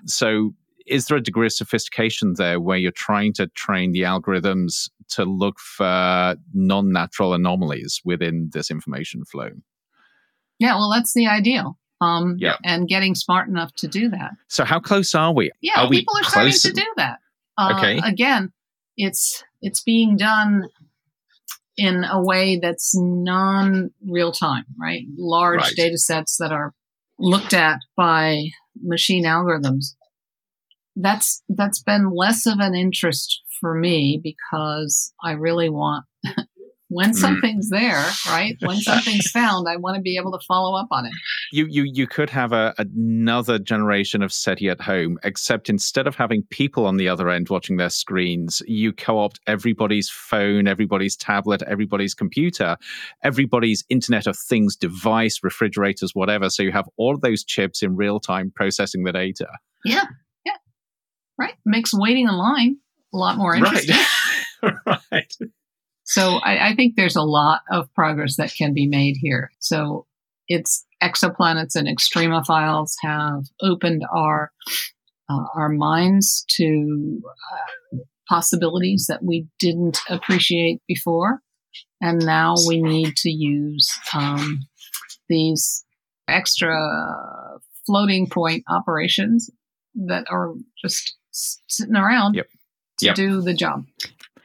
So, 0.07 0.55
is 0.87 1.07
there 1.07 1.17
a 1.17 1.23
degree 1.23 1.47
of 1.47 1.53
sophistication 1.53 2.35
there 2.37 2.61
where 2.61 2.77
you're 2.77 2.93
trying 2.93 3.33
to 3.35 3.47
train 3.49 3.93
the 3.93 4.03
algorithms 4.03 4.91
to 5.11 5.25
look 5.25 5.59
for 5.59 6.37
non 6.53 6.93
natural 6.93 7.35
anomalies 7.35 8.01
within 8.05 8.51
this 8.53 8.71
information 8.71 9.25
flow? 9.25 9.51
Yeah, 10.59 10.77
well, 10.77 10.91
that's 10.91 11.15
the 11.15 11.27
ideal. 11.27 11.79
Um, 12.01 12.37
yeah. 12.39 12.57
And 12.65 12.87
getting 12.87 13.15
smart 13.15 13.49
enough 13.49 13.73
to 13.77 13.89
do 13.89 14.09
that. 14.11 14.33
So, 14.49 14.65
how 14.65 14.81
close 14.81 15.15
are 15.15 15.33
we? 15.33 15.51
Yeah, 15.61 15.83
are 15.83 15.89
people 15.89 16.15
are 16.19 16.25
starting 16.25 16.53
to 16.53 16.73
do 16.73 16.87
that. 16.97 17.19
Uh, 17.57 17.75
okay. 17.77 18.01
Again, 18.05 18.53
it's 18.97 19.43
it's 19.63 19.83
being 19.83 20.17
done 20.17 20.69
in 21.77 22.05
a 22.05 22.23
way 22.23 22.59
that's 22.61 22.93
non 22.97 23.91
real 24.07 24.33
time, 24.33 24.65
right? 24.81 25.03
Large 25.17 25.61
right. 25.61 25.73
data 25.77 25.99
sets 25.99 26.37
that 26.39 26.53
are 26.53 26.73
looked 27.19 27.55
at 27.55 27.79
by 27.97 28.45
machine 28.83 29.25
algorithms. 29.25 29.95
That's 30.97 31.43
that's 31.49 31.83
been 31.83 32.11
less 32.15 32.47
of 32.47 32.61
an 32.61 32.75
interest 32.75 33.43
for 33.61 33.75
me 33.75 34.21
because 34.23 35.13
I 35.23 35.33
really 35.33 35.69
want 35.69 36.05
when 36.95 37.11
mm. 37.11 37.15
something's 37.17 37.71
there, 37.71 38.07
right? 38.29 38.57
When 38.65 38.77
something's 38.77 39.29
found, 39.31 39.69
I 39.69 39.77
want 39.77 39.97
to 39.97 40.01
be 40.01 40.17
able 40.17 40.31
to 40.31 40.39
follow 40.47 40.79
up 40.79 40.87
on 40.93 41.07
it. 41.07 41.13
You 41.53 41.67
you 41.69 41.83
you 41.83 42.07
could 42.07 42.31
have 42.31 42.53
a, 42.53 42.73
another 42.79 43.59
generation 43.59 44.23
of 44.23 44.33
SETI 44.33 44.71
at 44.71 44.81
home, 44.81 45.19
except 45.25 45.69
instead 45.69 46.07
of 46.07 46.15
having 46.15 46.45
people 46.51 46.87
on 46.87 46.97
the 46.97 47.09
other 47.09 47.29
end 47.31 47.49
watching 47.49 47.79
their 47.79 47.91
screens, 47.91 48.63
you 48.67 48.93
co-opt 48.93 49.41
everybody's 49.49 50.09
phone, 50.09 50.69
everybody's 50.69 51.17
tablet, 51.17 51.63
everybody's 51.67 52.15
computer, 52.15 52.77
everybody's 53.25 53.85
Internet 53.89 54.29
of 54.29 54.39
Things 54.39 54.77
device, 54.77 55.41
refrigerators, 55.43 56.15
whatever. 56.15 56.49
So 56.49 56.63
you 56.63 56.73
have 56.73 56.89
all 56.97 57.15
of 57.15 57.21
those 57.23 57.43
chips 57.45 57.83
in 57.83 57.97
real 57.97 58.21
time 58.21 58.53
processing 58.55 59.03
the 59.03 59.13
data. 59.13 59.49
Yeah, 59.85 60.05
yeah, 60.47 60.57
right. 61.39 61.55
Makes 61.67 61.93
waiting 61.93 62.29
in 62.29 62.35
line 62.35 62.79
a 63.13 63.17
lot 63.17 63.37
more 63.37 63.55
interesting. 63.57 63.97
Right. 64.87 64.97
right. 65.13 65.35
So 66.05 66.37
I, 66.45 66.69
I, 66.71 66.75
think 66.75 66.97
there's 66.97 67.17
a 67.17 67.23
lot 67.23 67.63
of 67.71 67.93
progress 67.95 68.37
that 68.37 68.55
can 68.55 68.75
be 68.75 68.87
made 68.87 69.17
here. 69.19 69.51
So 69.59 70.07
it's 70.49 70.85
exoplanets 71.03 71.75
and 71.75 71.89
extremophiles 71.89 72.93
have 73.03 73.45
opened 73.63 74.03
our 74.15 74.53
uh, 75.31 75.45
our 75.55 75.71
minds 75.71 76.45
to 76.51 77.23
uh, 77.53 77.99
possibilities 78.29 79.07
that 79.09 79.23
we 79.23 79.47
didn't 79.59 79.99
appreciate 80.11 80.83
before, 80.87 81.41
and 82.03 82.19
now 82.19 82.55
we 82.69 82.83
need 82.83 83.17
to 83.17 83.31
use 83.31 83.91
um, 84.15 84.61
these 85.29 85.85
extra 86.29 86.79
floating 87.87 88.29
point 88.29 88.65
operations 88.69 89.51
that 89.95 90.27
are 90.31 90.53
just 90.83 91.17
sitting 91.31 91.97
around 91.97 92.35
yep. 92.35 92.47
to 92.99 93.07
yep. 93.07 93.15
do 93.15 93.41
the 93.41 93.55
job. 93.55 93.85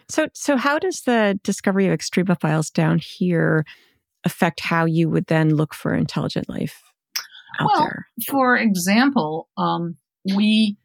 So, 0.10 0.28
so 0.34 0.58
how 0.58 0.80
does 0.80 1.02
the 1.02 1.39
discovery 1.43 1.88
of 1.88 1.98
extremophiles 1.98 2.74
down 2.74 3.00
here 3.00 3.65
affect 4.26 4.60
how 4.60 4.86
you 4.86 5.10
would 5.10 5.28
then 5.28 5.56
look 5.56 5.74
for 5.74 5.93
intelligent 5.93 6.50
life 6.50 6.82
out 7.60 7.69
well, 7.72 7.82
there? 7.82 8.08
For 8.28 8.58
example, 8.58 9.50
um, 9.58 9.98
we 10.36 10.78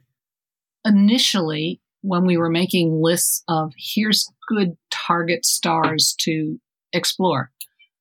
initially, 0.84 1.80
when 2.02 2.26
we 2.26 2.36
were 2.36 2.50
making 2.50 3.00
lists 3.02 3.42
of 3.48 3.72
here's 3.78 4.30
good 4.48 4.76
target 4.90 5.46
stars 5.46 6.14
to 6.20 6.60
explore, 6.92 7.50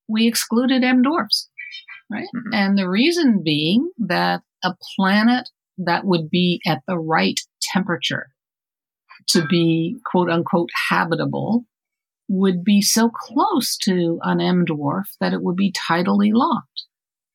we 0.10 0.28
excluded 0.28 0.84
M 0.84 1.02
dwarfs, 1.02 1.50
right? 2.12 2.28
Mm-hmm. 2.36 2.54
And 2.54 2.78
the 2.78 2.90
reason 2.90 3.44
being 3.44 3.90
that 3.98 4.42
a 4.62 4.76
planet 4.96 5.50
that 5.78 6.06
would 6.06 6.30
be 6.30 6.62
at 6.68 6.82
the 6.86 6.98
right 7.00 7.40
temperature 7.62 8.33
to 9.28 9.46
be 9.48 9.98
quote 10.06 10.30
unquote 10.30 10.70
habitable 10.90 11.66
would 12.30 12.64
be 12.64 12.82
so 12.82 13.10
close 13.10 13.78
to 13.78 14.20
an 14.24 14.42
M 14.42 14.66
dwarf 14.66 15.06
that 15.20 15.34
it 15.34 15.44
would 15.44 15.56
be 15.56 15.74
tidally 15.74 16.32
locked. 16.34 16.84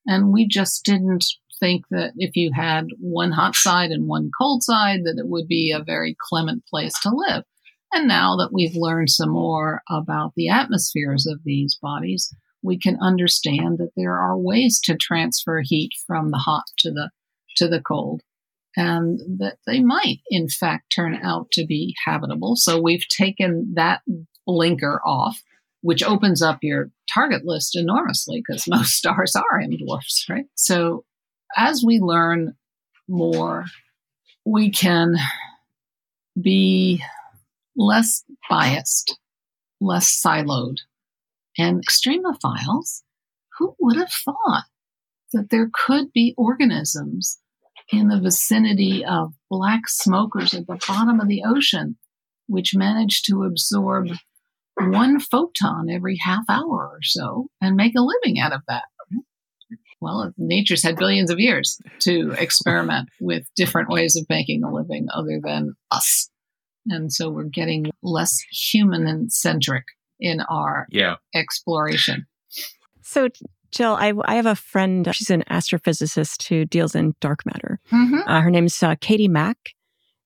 And 0.06 0.32
we 0.32 0.48
just 0.48 0.84
didn't 0.84 1.24
think 1.60 1.84
that 1.90 2.12
if 2.16 2.36
you 2.36 2.50
had 2.54 2.86
one 2.98 3.32
hot 3.32 3.54
side 3.54 3.90
and 3.90 4.08
one 4.08 4.30
cold 4.38 4.62
side, 4.62 5.00
that 5.04 5.18
it 5.18 5.28
would 5.28 5.46
be 5.46 5.72
a 5.72 5.82
very 5.82 6.16
clement 6.28 6.64
place 6.66 6.94
to 7.02 7.10
live. 7.10 7.44
And 7.92 8.06
now 8.06 8.36
that 8.36 8.50
we've 8.52 8.76
learned 8.76 9.10
some 9.10 9.30
more 9.30 9.82
about 9.90 10.32
the 10.36 10.48
atmospheres 10.48 11.26
of 11.26 11.40
these 11.44 11.78
bodies, 11.80 12.34
we 12.62 12.78
can 12.78 12.98
understand 13.00 13.78
that 13.78 13.92
there 13.96 14.18
are 14.18 14.36
ways 14.36 14.80
to 14.84 14.96
transfer 14.96 15.62
heat 15.64 15.92
from 16.06 16.30
the 16.30 16.38
hot 16.38 16.64
to 16.78 16.90
the 16.90 17.10
to 17.56 17.68
the 17.68 17.80
cold 17.80 18.22
and 18.76 19.18
that 19.40 19.58
they 19.66 19.80
might, 19.80 20.18
in 20.30 20.48
fact, 20.48 20.92
turn 20.94 21.18
out 21.22 21.50
to 21.52 21.66
be 21.66 21.94
habitable. 22.04 22.54
So 22.56 22.80
we've 22.80 23.06
taken 23.08 23.72
that 23.74 24.02
blinker 24.46 25.00
off, 25.04 25.42
which 25.80 26.02
opens 26.02 26.42
up 26.42 26.58
your 26.62 26.90
target 27.12 27.44
list 27.44 27.76
enormously 27.76 28.42
because 28.46 28.68
most 28.68 28.92
stars 28.96 29.34
are 29.34 29.60
M 29.60 29.76
dwarfs, 29.76 30.26
right? 30.28 30.46
So 30.54 31.04
as 31.56 31.82
we 31.84 31.98
learn 31.98 32.54
more, 33.08 33.64
we 34.44 34.70
can 34.70 35.16
be 36.40 37.02
less 37.76 38.24
biased, 38.48 39.18
less 39.80 40.20
siloed. 40.24 40.76
And 41.56 41.82
extremophiles, 41.84 43.02
who 43.58 43.74
would 43.80 43.96
have 43.96 44.12
thought 44.12 44.64
that 45.32 45.50
there 45.50 45.68
could 45.72 46.12
be 46.12 46.34
organisms 46.36 47.38
in 47.90 48.08
the 48.08 48.20
vicinity 48.20 49.04
of 49.04 49.32
black 49.50 49.88
smokers 49.88 50.54
at 50.54 50.66
the 50.66 50.78
bottom 50.86 51.20
of 51.20 51.28
the 51.28 51.42
ocean, 51.46 51.96
which 52.46 52.74
manage 52.74 53.22
to 53.22 53.44
absorb 53.44 54.08
one 54.76 55.18
photon 55.18 55.90
every 55.90 56.16
half 56.22 56.44
hour 56.48 56.88
or 56.92 57.00
so 57.02 57.48
and 57.60 57.76
make 57.76 57.94
a 57.96 58.00
living 58.00 58.38
out 58.40 58.52
of 58.52 58.62
that. 58.68 58.84
Well, 60.00 60.32
nature's 60.36 60.84
had 60.84 60.96
billions 60.96 61.30
of 61.30 61.40
years 61.40 61.80
to 62.00 62.32
experiment 62.38 63.08
with 63.20 63.48
different 63.56 63.88
ways 63.88 64.16
of 64.16 64.26
making 64.28 64.62
a 64.62 64.72
living 64.72 65.08
other 65.12 65.40
than 65.42 65.74
us. 65.90 66.30
And 66.86 67.12
so 67.12 67.28
we're 67.30 67.44
getting 67.44 67.90
less 68.02 68.38
human 68.50 69.28
centric 69.28 69.84
in 70.20 70.40
our 70.42 70.86
yeah. 70.90 71.16
exploration. 71.34 72.26
So 73.02 73.28
Jill, 73.70 73.94
I, 73.94 74.12
I 74.24 74.36
have 74.36 74.46
a 74.46 74.54
friend. 74.54 75.08
She's 75.14 75.30
an 75.30 75.44
astrophysicist 75.50 76.48
who 76.48 76.64
deals 76.64 76.94
in 76.94 77.14
dark 77.20 77.44
matter. 77.44 77.80
Mm-hmm. 77.92 78.20
Uh, 78.26 78.40
her 78.40 78.50
name's 78.50 78.82
uh, 78.82 78.94
Katie 79.00 79.28
Mack, 79.28 79.74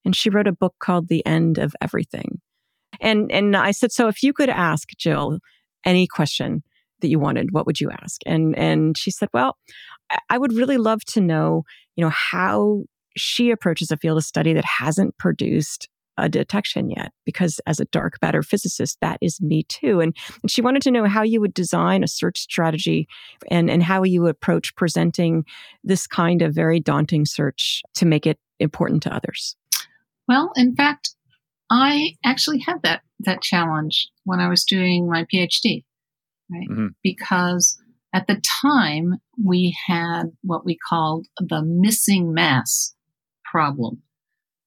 and 0.04 0.14
she 0.14 0.30
wrote 0.30 0.46
a 0.46 0.52
book 0.52 0.74
called 0.78 1.08
The 1.08 1.24
End 1.26 1.58
of 1.58 1.74
Everything. 1.80 2.40
And 3.00 3.32
and 3.32 3.56
I 3.56 3.72
said, 3.72 3.92
so 3.92 4.08
if 4.08 4.22
you 4.22 4.32
could 4.32 4.48
ask 4.48 4.88
Jill 4.96 5.38
any 5.84 6.06
question 6.06 6.62
that 7.00 7.08
you 7.08 7.18
wanted, 7.18 7.48
what 7.50 7.66
would 7.66 7.80
you 7.80 7.90
ask? 7.90 8.20
And 8.26 8.56
and 8.56 8.96
she 8.96 9.10
said, 9.10 9.28
well, 9.32 9.56
I 10.30 10.38
would 10.38 10.52
really 10.52 10.78
love 10.78 11.04
to 11.06 11.20
know, 11.20 11.64
you 11.96 12.04
know, 12.04 12.10
how 12.10 12.84
she 13.16 13.50
approaches 13.50 13.90
a 13.90 13.96
field 13.96 14.18
of 14.18 14.24
study 14.24 14.52
that 14.52 14.64
hasn't 14.64 15.18
produced 15.18 15.88
a 16.18 16.28
detection 16.28 16.90
yet 16.90 17.12
because 17.24 17.60
as 17.66 17.80
a 17.80 17.86
dark 17.86 18.18
matter 18.22 18.42
physicist 18.42 18.98
that 19.00 19.18
is 19.20 19.40
me 19.40 19.64
too. 19.64 20.00
And, 20.00 20.16
and 20.42 20.50
she 20.50 20.62
wanted 20.62 20.82
to 20.82 20.90
know 20.90 21.06
how 21.06 21.22
you 21.22 21.40
would 21.40 21.54
design 21.54 22.04
a 22.04 22.08
search 22.08 22.38
strategy 22.38 23.08
and, 23.50 23.70
and 23.70 23.82
how 23.82 24.02
you 24.02 24.26
approach 24.26 24.74
presenting 24.76 25.44
this 25.82 26.06
kind 26.06 26.42
of 26.42 26.54
very 26.54 26.80
daunting 26.80 27.24
search 27.24 27.82
to 27.94 28.06
make 28.06 28.26
it 28.26 28.38
important 28.60 29.02
to 29.04 29.14
others. 29.14 29.56
Well 30.28 30.52
in 30.56 30.74
fact 30.76 31.14
i 31.70 32.14
actually 32.24 32.60
had 32.60 32.82
that 32.82 33.02
that 33.20 33.42
challenge 33.42 34.08
when 34.24 34.40
i 34.40 34.48
was 34.48 34.64
doing 34.64 35.08
my 35.08 35.24
phd 35.24 35.84
right? 36.50 36.68
Mm-hmm. 36.68 36.86
because 37.02 37.78
at 38.14 38.26
the 38.26 38.40
time 38.62 39.14
we 39.42 39.76
had 39.86 40.24
what 40.42 40.64
we 40.64 40.78
called 40.88 41.26
the 41.38 41.62
missing 41.62 42.32
mass 42.34 42.94
problem 43.44 44.02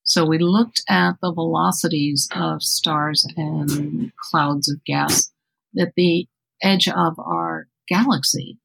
so 0.05 0.23
we 0.23 0.37
looked 0.37 0.83
at 0.87 1.15
the 1.21 1.33
velocities 1.33 2.29
of 2.31 2.61
stars 2.61 3.27
and 3.35 4.11
clouds 4.17 4.69
of 4.69 4.83
gas 4.85 5.31
at 5.79 5.93
the 5.95 6.27
edge 6.61 6.87
of 6.87 7.19
our 7.19 7.67
galaxy. 7.89 8.59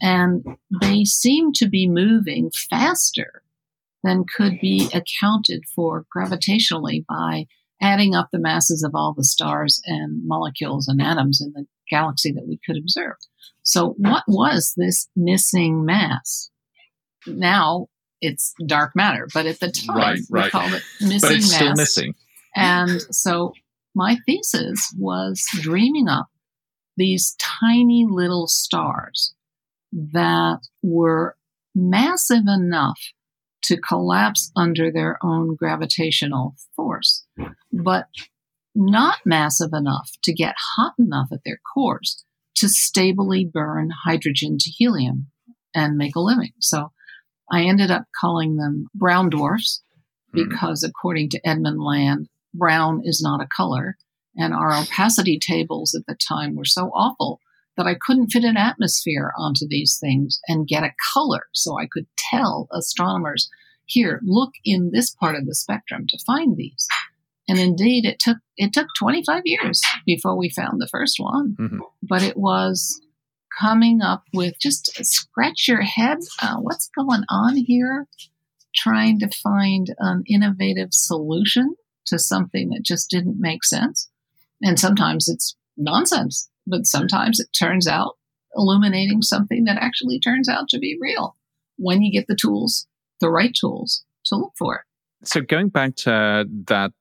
And 0.00 0.44
they 0.80 1.04
seem 1.04 1.52
to 1.54 1.68
be 1.68 1.88
moving 1.88 2.50
faster 2.70 3.42
than 4.04 4.24
could 4.24 4.60
be 4.60 4.88
accounted 4.94 5.64
for 5.74 6.06
gravitationally 6.14 7.04
by 7.08 7.46
adding 7.82 8.14
up 8.14 8.28
the 8.30 8.38
masses 8.38 8.84
of 8.84 8.94
all 8.94 9.14
the 9.14 9.24
stars 9.24 9.82
and 9.86 10.24
molecules 10.24 10.86
and 10.86 11.02
atoms 11.02 11.40
in 11.40 11.52
the 11.54 11.66
galaxy 11.90 12.30
that 12.30 12.46
we 12.46 12.60
could 12.64 12.76
observe. 12.76 13.16
So, 13.62 13.94
what 13.96 14.24
was 14.28 14.74
this 14.76 15.08
missing 15.16 15.84
mass? 15.84 16.50
Now 17.26 17.88
it's 18.20 18.54
dark 18.66 18.94
matter. 18.94 19.28
But 19.32 19.46
at 19.46 19.60
the 19.60 19.70
time, 19.70 19.96
right, 19.96 20.20
right. 20.30 20.44
we 20.44 20.50
called 20.50 20.72
it 20.72 20.82
missing 21.00 21.20
But 21.20 21.32
it's 21.32 21.50
mass. 21.50 21.54
still 21.54 21.74
missing. 21.74 22.14
And 22.56 23.02
so 23.10 23.52
my 23.94 24.16
thesis 24.26 24.94
was 24.98 25.44
dreaming 25.60 26.08
up 26.08 26.28
these 26.96 27.36
tiny 27.38 28.06
little 28.08 28.46
stars 28.46 29.34
that 29.92 30.60
were 30.82 31.36
massive 31.74 32.44
enough 32.46 33.00
to 33.62 33.76
collapse 33.76 34.52
under 34.54 34.92
their 34.92 35.18
own 35.22 35.56
gravitational 35.56 36.54
force, 36.76 37.24
but 37.72 38.06
not 38.74 39.18
massive 39.24 39.70
enough 39.72 40.10
to 40.22 40.32
get 40.32 40.54
hot 40.76 40.94
enough 40.98 41.28
at 41.32 41.40
their 41.44 41.60
cores 41.74 42.24
to 42.56 42.68
stably 42.68 43.44
burn 43.44 43.90
hydrogen 44.04 44.58
to 44.58 44.70
helium 44.70 45.28
and 45.74 45.96
make 45.96 46.14
a 46.14 46.20
living. 46.20 46.52
So 46.60 46.92
I 47.50 47.64
ended 47.64 47.90
up 47.90 48.04
calling 48.20 48.56
them 48.56 48.86
brown 48.94 49.30
dwarfs 49.30 49.82
hmm. 50.32 50.44
because, 50.44 50.82
mm. 50.82 50.88
according 50.88 51.30
to 51.30 51.40
Edwin 51.44 51.78
Land, 51.78 52.28
brown 52.52 53.02
is 53.04 53.20
not 53.22 53.42
a 53.42 53.48
color. 53.54 53.96
And 54.36 54.52
our 54.52 54.72
opacity 54.74 55.38
tables 55.38 55.94
at 55.94 56.06
the 56.06 56.16
time 56.16 56.56
were 56.56 56.64
so 56.64 56.86
awful 56.88 57.40
that 57.76 57.86
I 57.86 57.94
couldn't 57.94 58.30
fit 58.30 58.44
an 58.44 58.56
atmosphere 58.56 59.32
onto 59.38 59.66
these 59.68 59.98
things 60.00 60.40
and 60.48 60.66
get 60.66 60.84
a 60.84 60.94
color 61.12 61.46
so 61.52 61.78
I 61.78 61.86
could 61.90 62.06
tell 62.16 62.68
astronomers, 62.72 63.48
here, 63.86 64.20
look 64.24 64.52
in 64.64 64.90
this 64.92 65.10
part 65.14 65.36
of 65.36 65.46
the 65.46 65.54
spectrum 65.54 66.06
to 66.08 66.18
find 66.26 66.56
these. 66.56 66.86
And 67.48 67.58
indeed, 67.58 68.06
it 68.06 68.18
took 68.18 68.38
it 68.56 68.72
took 68.72 68.86
25 68.98 69.42
years 69.44 69.82
before 70.06 70.36
we 70.36 70.48
found 70.48 70.80
the 70.80 70.88
first 70.90 71.16
one. 71.18 71.56
Mm-hmm. 71.60 71.80
But 72.02 72.22
it 72.22 72.36
was 72.36 73.00
coming 73.60 74.02
up 74.02 74.24
with 74.32 74.58
just 74.58 74.90
scratch 75.04 75.68
your 75.68 75.82
head. 75.82 76.18
Uh, 76.40 76.56
what's 76.56 76.88
going 76.88 77.22
on 77.28 77.56
here? 77.56 78.06
Trying 78.74 79.18
to 79.20 79.28
find 79.28 79.94
an 79.98 80.24
innovative 80.28 80.88
solution 80.92 81.76
to 82.06 82.18
something 82.18 82.70
that 82.70 82.82
just 82.82 83.10
didn't 83.10 83.40
make 83.40 83.64
sense. 83.64 84.08
And 84.62 84.78
sometimes 84.78 85.28
it's 85.28 85.56
nonsense, 85.76 86.48
but 86.66 86.86
sometimes 86.86 87.40
it 87.40 87.48
turns 87.56 87.86
out 87.86 88.16
illuminating 88.56 89.22
something 89.22 89.64
that 89.64 89.78
actually 89.80 90.18
turns 90.18 90.48
out 90.48 90.68
to 90.68 90.78
be 90.78 90.96
real 91.00 91.36
when 91.76 92.02
you 92.02 92.12
get 92.12 92.26
the 92.26 92.36
tools, 92.36 92.86
the 93.20 93.30
right 93.30 93.54
tools 93.54 94.04
to 94.26 94.36
look 94.36 94.52
for 94.56 94.76
it. 94.76 95.26
So, 95.26 95.40
going 95.40 95.70
back 95.70 95.96
to 95.96 96.46
that 96.66 96.92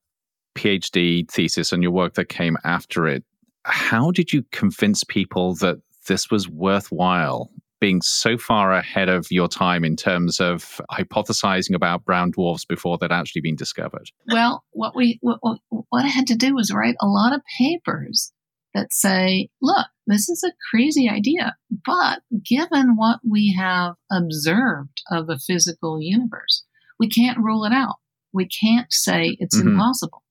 PhD 0.56 1.30
thesis 1.30 1.72
and 1.72 1.84
your 1.84 1.92
work 1.92 2.14
that 2.14 2.30
came 2.30 2.58
after 2.64 3.08
it, 3.08 3.24
how 3.66 4.12
did 4.12 4.32
you 4.32 4.44
convince 4.52 5.04
people 5.04 5.56
that 5.56 5.82
this 6.08 6.30
was 6.30 6.50
worthwhile 6.50 7.50
being 7.84 8.02
so 8.02 8.38
far 8.38 8.72
ahead 8.72 9.10
of 9.10 9.30
your 9.30 9.50
time 9.50 9.84
in 9.84 9.98
terms 9.98 10.40
of 10.40 10.80
hypothesizing 10.90 11.76
about 11.76 12.06
brown 12.06 12.32
dwarfs 12.32 12.64
before 12.64 12.98
they'd 12.98 13.12
actually 13.12 13.42
been 13.42 13.58
discovered? 13.58 14.10
Well, 14.32 14.64
what 14.72 14.96
we 14.96 15.20
what, 15.22 15.40
what 15.70 16.06
I 16.06 16.08
had 16.08 16.28
to 16.28 16.36
do 16.36 16.56
was 16.56 16.72
write 16.74 16.96
a 17.02 17.08
lot 17.08 17.34
of 17.34 17.42
papers 17.58 18.32
that 18.74 18.94
say, 18.94 19.50
look, 19.62 19.88
this 20.08 20.30
is 20.30 20.44
a 20.46 20.54
crazy 20.72 21.10
idea, 21.10 21.58
but 21.86 22.22
given 22.46 22.96
what 22.96 23.20
we 23.30 23.54
have 23.58 23.96
observed 24.10 25.02
of 25.12 25.28
the 25.28 25.38
physical 25.38 26.02
universe, 26.02 26.64
we 27.00 27.10
can't 27.10 27.38
rule 27.38 27.66
it 27.66 27.74
out. 27.74 27.96
We 28.32 28.48
can't 28.48 28.92
say 28.92 29.36
it's 29.40 29.58
mm-hmm. 29.58 29.70
impossible. 29.70 30.24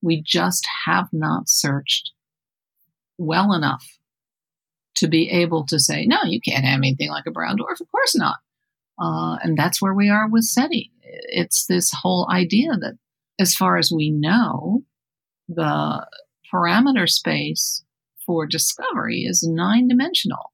We 0.00 0.22
just 0.24 0.64
have 0.86 1.08
not 1.12 1.48
searched 1.48 2.12
well 3.18 3.52
enough 3.52 3.84
to 4.96 5.08
be 5.08 5.30
able 5.30 5.66
to 5.66 5.78
say, 5.78 6.06
no, 6.06 6.18
you 6.24 6.40
can't 6.40 6.64
have 6.64 6.78
anything 6.78 7.10
like 7.10 7.26
a 7.26 7.30
brown 7.30 7.56
dwarf. 7.58 7.80
Of 7.80 7.90
course 7.90 8.16
not. 8.16 8.36
Uh, 8.98 9.36
and 9.42 9.56
that's 9.58 9.82
where 9.82 9.94
we 9.94 10.08
are 10.08 10.28
with 10.28 10.44
SETI. 10.44 10.92
It's 11.02 11.66
this 11.66 11.90
whole 11.92 12.28
idea 12.30 12.70
that, 12.80 12.94
as 13.40 13.54
far 13.54 13.76
as 13.76 13.90
we 13.90 14.10
know, 14.10 14.84
the 15.48 16.06
parameter 16.52 17.08
space 17.08 17.82
for 18.24 18.46
discovery 18.46 19.22
is 19.22 19.42
nine 19.42 19.88
dimensional. 19.88 20.52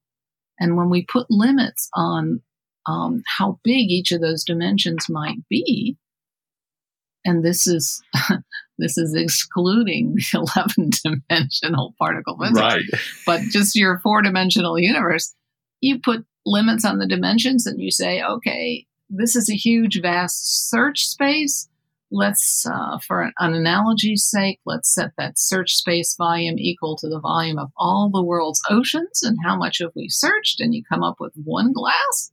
And 0.59 0.77
when 0.77 0.91
we 0.91 1.05
put 1.05 1.27
limits 1.31 1.89
on 1.95 2.41
um, 2.87 3.23
how 3.39 3.61
big 3.63 3.91
each 3.91 4.13
of 4.13 4.21
those 4.21 4.45
dimensions 4.45 5.07
might 5.09 5.39
be, 5.49 5.97
and 7.25 7.45
this 7.45 7.67
is 7.67 8.03
this 8.79 8.97
is 8.97 9.15
excluding 9.15 10.15
the 10.15 10.47
11 10.57 10.91
dimensional 11.29 11.95
particle 11.99 12.39
physics, 12.39 12.59
right. 12.59 12.83
but 13.27 13.41
just 13.51 13.77
your 13.77 14.01
four 14.03 14.23
dimensional 14.23 14.79
universe, 14.79 15.35
you 15.81 16.01
put 16.01 16.25
limits 16.47 16.85
on 16.85 16.99
the 16.99 17.07
dimensions 17.07 17.67
and 17.67 17.81
you 17.81 17.91
say, 17.91 18.23
okay, 18.23 18.87
this 19.09 19.37
is 19.37 19.51
a 19.51 19.55
huge, 19.55 20.01
vast 20.01 20.71
search 20.71 21.07
space. 21.07 21.69
Let's, 22.13 22.67
uh, 22.67 22.99
for 23.07 23.23
an, 23.23 23.33
an 23.39 23.55
analogy's 23.55 24.29
sake, 24.29 24.59
let's 24.67 24.93
set 24.93 25.13
that 25.17 25.39
search 25.39 25.75
space 25.75 26.17
volume 26.17 26.59
equal 26.59 26.97
to 26.97 27.09
the 27.09 27.21
volume 27.21 27.59
of 27.59 27.71
all 27.77 28.11
the 28.13 28.23
world's 28.23 28.63
oceans. 28.69 29.23
And 29.23 29.39
how 29.45 29.57
much 29.57 29.79
have 29.79 29.93
we 29.95 30.09
searched? 30.09 30.61
And 30.61 30.75
you 30.75 30.83
come 30.83 31.05
up 31.05 31.17
with 31.21 31.33
one 31.45 31.73
glass. 31.73 32.33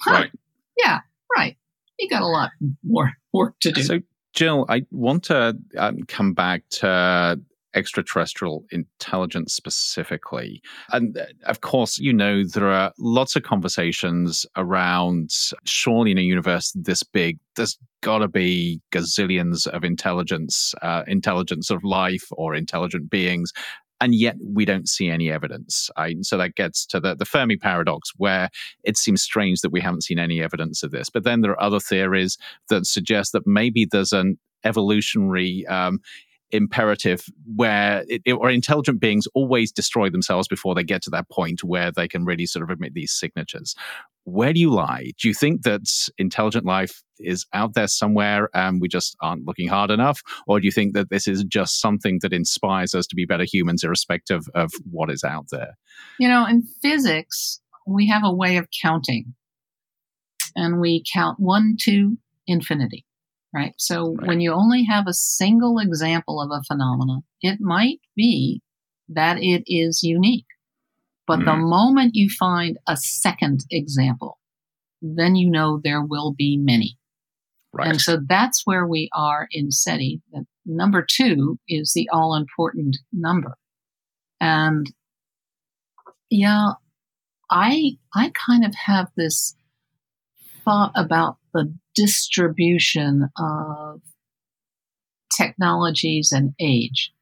Huh. 0.00 0.12
Right. 0.12 0.30
Yeah, 0.78 1.00
right. 1.36 1.56
You 1.98 2.08
got 2.08 2.22
a 2.22 2.26
lot 2.26 2.50
more 2.84 3.12
work 3.32 3.54
to 3.60 3.72
do. 3.72 3.82
So, 3.82 4.00
Jill, 4.32 4.64
I 4.68 4.84
want 4.90 5.24
to 5.24 5.56
um, 5.76 6.02
come 6.04 6.34
back 6.34 6.62
to 6.70 7.40
extraterrestrial 7.74 8.64
intelligence 8.70 9.54
specifically. 9.54 10.62
And 10.92 11.16
uh, 11.16 11.26
of 11.44 11.60
course, 11.60 11.98
you 11.98 12.12
know, 12.12 12.44
there 12.44 12.68
are 12.68 12.92
lots 12.98 13.36
of 13.36 13.42
conversations 13.42 14.44
around 14.56 15.30
surely 15.64 16.10
in 16.10 16.18
a 16.18 16.22
universe 16.22 16.72
this 16.74 17.02
big, 17.02 17.38
there's 17.56 17.78
got 18.02 18.18
to 18.18 18.28
be 18.28 18.80
gazillions 18.92 19.66
of 19.66 19.84
intelligence, 19.84 20.74
uh, 20.82 21.04
intelligence 21.06 21.70
of 21.70 21.84
life 21.84 22.26
or 22.32 22.54
intelligent 22.54 23.10
beings 23.10 23.52
and 24.00 24.14
yet 24.14 24.36
we 24.42 24.64
don't 24.64 24.88
see 24.88 25.10
any 25.10 25.30
evidence. 25.30 25.90
So 26.22 26.38
that 26.38 26.54
gets 26.54 26.86
to 26.86 27.00
the, 27.00 27.14
the 27.14 27.24
Fermi 27.24 27.56
paradox, 27.56 28.12
where 28.16 28.48
it 28.82 28.96
seems 28.96 29.22
strange 29.22 29.60
that 29.60 29.70
we 29.70 29.80
haven't 29.80 30.04
seen 30.04 30.18
any 30.18 30.42
evidence 30.42 30.82
of 30.82 30.90
this. 30.90 31.10
But 31.10 31.24
then 31.24 31.42
there 31.42 31.52
are 31.52 31.62
other 31.62 31.80
theories 31.80 32.38
that 32.68 32.86
suggest 32.86 33.32
that 33.32 33.46
maybe 33.46 33.84
there's 33.84 34.12
an 34.12 34.38
evolutionary 34.64 35.66
um, 35.66 36.00
imperative 36.52 37.24
where 37.54 38.04
it, 38.08 38.22
it, 38.24 38.32
or 38.32 38.50
intelligent 38.50 39.00
beings 39.00 39.26
always 39.34 39.72
destroy 39.72 40.10
themselves 40.10 40.48
before 40.48 40.74
they 40.74 40.84
get 40.84 41.02
to 41.02 41.10
that 41.10 41.28
point 41.28 41.62
where 41.64 41.90
they 41.90 42.08
can 42.08 42.24
really 42.24 42.46
sort 42.46 42.62
of 42.62 42.70
emit 42.70 42.94
these 42.94 43.12
signatures. 43.12 43.74
Where 44.24 44.52
do 44.52 44.60
you 44.60 44.70
lie? 44.70 45.12
Do 45.18 45.28
you 45.28 45.34
think 45.34 45.62
that 45.62 45.88
intelligent 46.18 46.64
life 46.64 47.02
is 47.18 47.46
out 47.52 47.74
there 47.74 47.88
somewhere 47.88 48.48
and 48.54 48.80
we 48.80 48.88
just 48.88 49.16
aren't 49.20 49.46
looking 49.46 49.68
hard 49.68 49.90
enough? 49.90 50.22
Or 50.46 50.60
do 50.60 50.66
you 50.66 50.72
think 50.72 50.94
that 50.94 51.10
this 51.10 51.26
is 51.26 51.44
just 51.44 51.80
something 51.80 52.18
that 52.22 52.32
inspires 52.32 52.94
us 52.94 53.06
to 53.08 53.16
be 53.16 53.24
better 53.24 53.44
humans, 53.44 53.82
irrespective 53.82 54.44
of 54.54 54.70
what 54.90 55.10
is 55.10 55.24
out 55.24 55.46
there? 55.50 55.76
You 56.18 56.28
know, 56.28 56.46
in 56.46 56.62
physics, 56.82 57.60
we 57.86 58.08
have 58.08 58.22
a 58.24 58.32
way 58.32 58.56
of 58.56 58.68
counting, 58.82 59.34
and 60.54 60.80
we 60.80 61.02
count 61.12 61.40
one 61.40 61.76
to 61.80 62.18
infinity 62.46 63.04
right? 63.52 63.74
So 63.78 64.14
right. 64.14 64.28
when 64.28 64.40
you 64.40 64.52
only 64.52 64.84
have 64.84 65.06
a 65.06 65.14
single 65.14 65.78
example 65.78 66.40
of 66.40 66.50
a 66.52 66.62
phenomenon, 66.62 67.22
it 67.42 67.58
might 67.60 68.00
be 68.16 68.62
that 69.08 69.38
it 69.40 69.64
is 69.66 70.02
unique. 70.02 70.46
But 71.26 71.40
mm-hmm. 71.40 71.48
the 71.48 71.56
moment 71.56 72.14
you 72.14 72.28
find 72.28 72.78
a 72.88 72.96
second 72.96 73.64
example, 73.70 74.38
then 75.02 75.36
you 75.36 75.50
know 75.50 75.80
there 75.82 76.02
will 76.02 76.32
be 76.32 76.56
many. 76.56 76.96
Right. 77.72 77.88
And 77.88 78.00
so 78.00 78.18
that's 78.28 78.62
where 78.64 78.86
we 78.86 79.08
are 79.14 79.46
in 79.52 79.70
SETI. 79.70 80.20
That 80.32 80.44
number 80.66 81.06
two 81.08 81.58
is 81.68 81.92
the 81.94 82.08
all 82.12 82.34
important 82.34 82.98
number. 83.12 83.56
And 84.40 84.90
yeah, 86.30 86.72
I 87.50 87.92
I 88.14 88.32
kind 88.46 88.64
of 88.64 88.74
have 88.86 89.08
this 89.16 89.54
thought 90.64 90.92
about 90.94 91.36
the 91.52 91.74
distribution 91.94 93.28
of 93.38 94.00
technologies 95.36 96.32
and 96.32 96.54
age. 96.60 97.12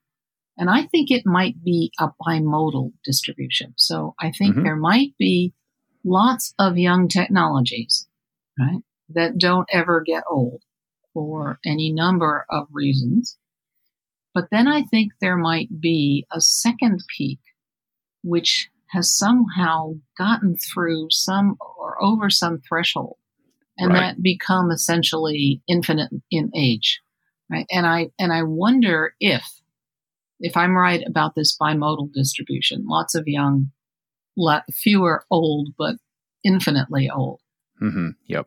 And 0.56 0.68
I 0.68 0.84
think 0.84 1.10
it 1.10 1.24
might 1.24 1.62
be 1.62 1.92
a 2.00 2.08
bimodal 2.20 2.92
distribution. 3.04 3.74
So 3.76 4.14
I 4.20 4.32
think 4.32 4.54
mm-hmm. 4.54 4.64
there 4.64 4.76
might 4.76 5.16
be 5.18 5.52
lots 6.04 6.52
of 6.58 6.76
young 6.76 7.08
technologies, 7.08 8.08
right, 8.58 8.82
that 9.10 9.38
don't 9.38 9.68
ever 9.72 10.02
get 10.04 10.24
old 10.28 10.62
for 11.14 11.60
any 11.64 11.92
number 11.92 12.44
of 12.50 12.66
reasons. 12.72 13.36
But 14.34 14.48
then 14.50 14.68
I 14.68 14.82
think 14.82 15.12
there 15.20 15.36
might 15.36 15.80
be 15.80 16.26
a 16.32 16.40
second 16.40 17.02
peak, 17.16 17.40
which 18.22 18.68
has 18.90 19.16
somehow 19.16 19.94
gotten 20.16 20.56
through 20.56 21.08
some 21.10 21.56
or 21.60 22.02
over 22.02 22.30
some 22.30 22.60
threshold 22.68 23.16
and 23.78 23.92
right. 23.92 24.00
that 24.00 24.22
become 24.22 24.70
essentially 24.70 25.62
infinite 25.68 26.10
in 26.30 26.50
age 26.56 27.00
right 27.50 27.66
and 27.70 27.86
i 27.86 28.08
and 28.18 28.32
i 28.32 28.42
wonder 28.42 29.14
if 29.20 29.44
if 30.40 30.56
i'm 30.56 30.76
right 30.76 31.02
about 31.06 31.34
this 31.34 31.56
bimodal 31.60 32.12
distribution 32.12 32.84
lots 32.86 33.14
of 33.14 33.24
young 33.26 33.70
lot 34.36 34.64
fewer 34.72 35.24
old 35.30 35.70
but 35.78 35.96
infinitely 36.44 37.08
old 37.10 37.40
mm-hmm. 37.80 38.10
yep 38.26 38.46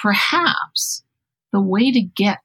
perhaps 0.00 1.02
the 1.52 1.60
way 1.60 1.92
to 1.92 2.00
get 2.00 2.38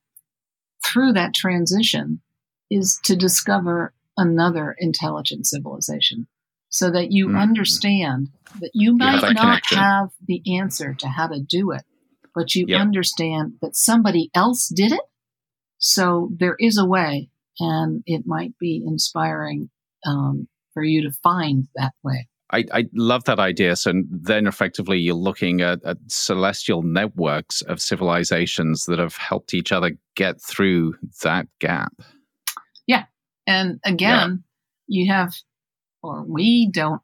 through 0.86 1.12
that 1.14 1.34
transition 1.34 2.22
is 2.70 3.00
to 3.04 3.16
discover 3.16 3.94
another 4.18 4.76
intelligent 4.80 5.48
civilization 5.48 6.28
so 6.70 6.92
that 6.92 7.12
you 7.12 7.30
mm. 7.30 7.40
understand 7.40 8.30
that 8.62 8.72
you 8.74 8.96
might 8.96 9.22
not 9.34 9.64
connection. 9.64 9.78
have 9.78 10.10
the 10.26 10.42
answer 10.60 10.94
to 10.94 11.08
how 11.08 11.28
to 11.28 11.40
do 11.40 11.72
it, 11.72 11.84
but 12.34 12.56
you 12.56 12.66
yep. 12.68 12.80
understand 12.80 13.54
that 13.62 13.76
somebody 13.76 14.30
else 14.34 14.68
did 14.68 14.92
it. 14.92 15.02
So 15.80 16.30
there 16.38 16.56
is 16.60 16.78
a 16.78 16.86
way, 16.86 17.30
and 17.60 18.04
it 18.06 18.24
might 18.26 18.58
be 18.60 18.84
inspiring 18.86 19.70
um, 20.06 20.48
for 20.74 20.84
you 20.84 21.04
to 21.04 21.12
find 21.24 21.68
that 21.76 21.94
way. 22.04 22.28
I, 22.52 22.66
I, 22.74 22.86
love 22.94 23.26
that 23.26 23.40
idea. 23.40 23.76
So 23.76 23.94
then 24.10 24.48
effectively 24.48 24.98
you're 24.98 25.14
looking 25.14 25.62
at, 25.62 25.84
at, 25.84 25.98
celestial 26.08 26.82
networks 26.82 27.62
of 27.62 27.80
civilizations 27.80 28.86
that 28.86 28.98
have 28.98 29.16
helped 29.16 29.54
each 29.54 29.72
other 29.72 29.92
get 30.16 30.42
through 30.42 30.96
that 31.22 31.46
gap. 31.60 31.94
Yeah. 32.88 33.06
And 33.46 33.80
again, 33.86 34.44
yeah. 34.88 35.02
you 35.02 35.12
have 35.12 35.34
or 36.02 36.24
we 36.24 36.70
don't 36.70 37.02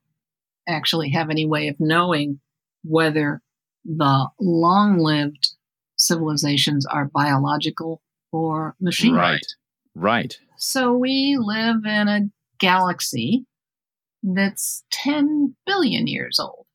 actually 0.68 1.10
have 1.12 1.30
any 1.30 1.46
way 1.46 1.68
of 1.68 1.76
knowing 1.80 2.40
whether 2.84 3.42
the 3.84 4.28
long 4.40 4.98
lived 4.98 5.50
civilizations 5.98 6.86
are 6.86 7.06
biological 7.06 8.02
or 8.32 8.76
machine. 8.80 9.14
Right. 9.14 9.46
Right. 9.96 10.38
So 10.58 10.94
we 10.94 11.38
live 11.40 11.86
in 11.86 12.08
a 12.08 12.22
galaxy 12.60 13.46
that's 14.24 14.84
10 14.92 15.56
billion 15.66 16.08
years 16.08 16.40
old. 16.40 16.66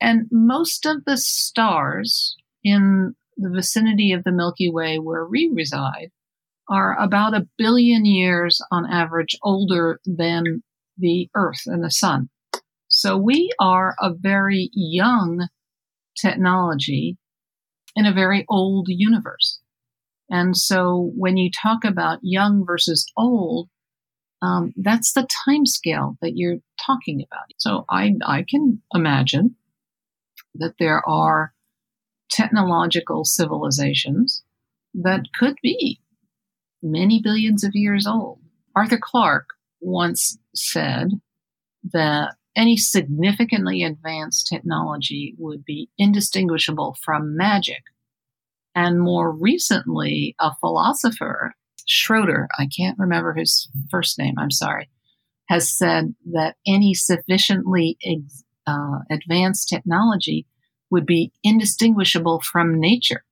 And 0.00 0.26
most 0.30 0.84
of 0.84 1.04
the 1.04 1.16
stars 1.16 2.36
in 2.62 3.14
the 3.36 3.50
vicinity 3.50 4.12
of 4.12 4.24
the 4.24 4.32
Milky 4.32 4.70
Way 4.70 4.98
where 4.98 5.26
we 5.26 5.50
reside 5.52 6.10
are 6.68 6.98
about 6.98 7.34
a 7.34 7.46
billion 7.56 8.04
years 8.04 8.60
on 8.70 8.90
average 8.90 9.36
older 9.42 10.00
than 10.04 10.62
the 10.98 11.28
Earth 11.34 11.62
and 11.66 11.82
the 11.82 11.90
Sun. 11.90 12.28
So 12.88 13.16
we 13.16 13.50
are 13.60 13.94
a 14.00 14.12
very 14.14 14.70
young 14.72 15.48
technology 16.20 17.16
in 17.94 18.06
a 18.06 18.12
very 18.12 18.44
old 18.48 18.86
universe. 18.88 19.60
And 20.30 20.56
so 20.56 21.12
when 21.14 21.36
you 21.36 21.50
talk 21.50 21.84
about 21.84 22.18
young 22.22 22.64
versus 22.66 23.06
old, 23.16 23.68
um, 24.42 24.72
that's 24.76 25.12
the 25.12 25.26
time 25.44 25.66
scale 25.66 26.16
that 26.20 26.36
you're 26.36 26.58
talking 26.84 27.24
about. 27.26 27.46
So 27.58 27.84
I, 27.88 28.14
I 28.24 28.44
can 28.48 28.82
imagine 28.94 29.56
that 30.54 30.74
there 30.78 31.06
are 31.08 31.52
technological 32.30 33.24
civilizations 33.24 34.42
that 34.94 35.26
could 35.38 35.56
be 35.62 36.00
many 36.82 37.20
billions 37.22 37.64
of 37.64 37.74
years 37.74 38.06
old. 38.06 38.40
Arthur 38.74 38.98
Clarke 39.00 39.55
once 39.80 40.38
said 40.54 41.10
that 41.92 42.34
any 42.56 42.76
significantly 42.76 43.82
advanced 43.82 44.46
technology 44.46 45.34
would 45.38 45.64
be 45.64 45.90
indistinguishable 45.98 46.96
from 47.04 47.36
magic. 47.36 47.82
And 48.74 49.00
more 49.00 49.30
recently, 49.30 50.34
a 50.40 50.54
philosopher, 50.56 51.54
Schroeder, 51.86 52.48
I 52.58 52.66
can't 52.66 52.98
remember 52.98 53.34
his 53.34 53.68
first 53.90 54.18
name, 54.18 54.34
I'm 54.38 54.50
sorry, 54.50 54.88
has 55.48 55.70
said 55.70 56.14
that 56.32 56.56
any 56.66 56.94
sufficiently 56.94 57.98
ex- 58.04 58.44
uh, 58.66 59.00
advanced 59.10 59.68
technology 59.68 60.46
would 60.90 61.06
be 61.06 61.32
indistinguishable 61.42 62.40
from 62.40 62.80
nature 62.80 63.24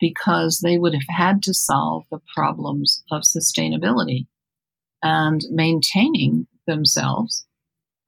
because 0.00 0.60
they 0.60 0.78
would 0.78 0.94
have 0.94 1.08
had 1.08 1.42
to 1.42 1.54
solve 1.54 2.04
the 2.10 2.20
problems 2.34 3.02
of 3.10 3.22
sustainability 3.22 4.26
and 5.02 5.42
maintaining 5.50 6.46
themselves 6.66 7.46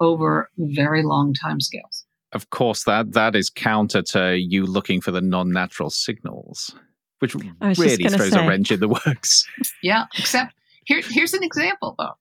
over 0.00 0.50
very 0.58 1.02
long 1.02 1.34
timescales. 1.34 2.04
Of 2.32 2.50
course, 2.50 2.84
that 2.84 3.12
that 3.12 3.34
is 3.34 3.50
counter 3.50 4.02
to 4.02 4.38
you 4.38 4.64
looking 4.64 5.00
for 5.00 5.10
the 5.10 5.20
non-natural 5.20 5.90
signals, 5.90 6.74
which 7.18 7.34
really 7.34 7.96
throws 8.08 8.30
say. 8.30 8.44
a 8.44 8.48
wrench 8.48 8.70
in 8.70 8.80
the 8.80 8.88
works. 8.88 9.46
Yeah, 9.82 10.04
except 10.16 10.54
here, 10.84 11.00
here's 11.02 11.34
an 11.34 11.42
example 11.42 11.94
though. 11.98 12.14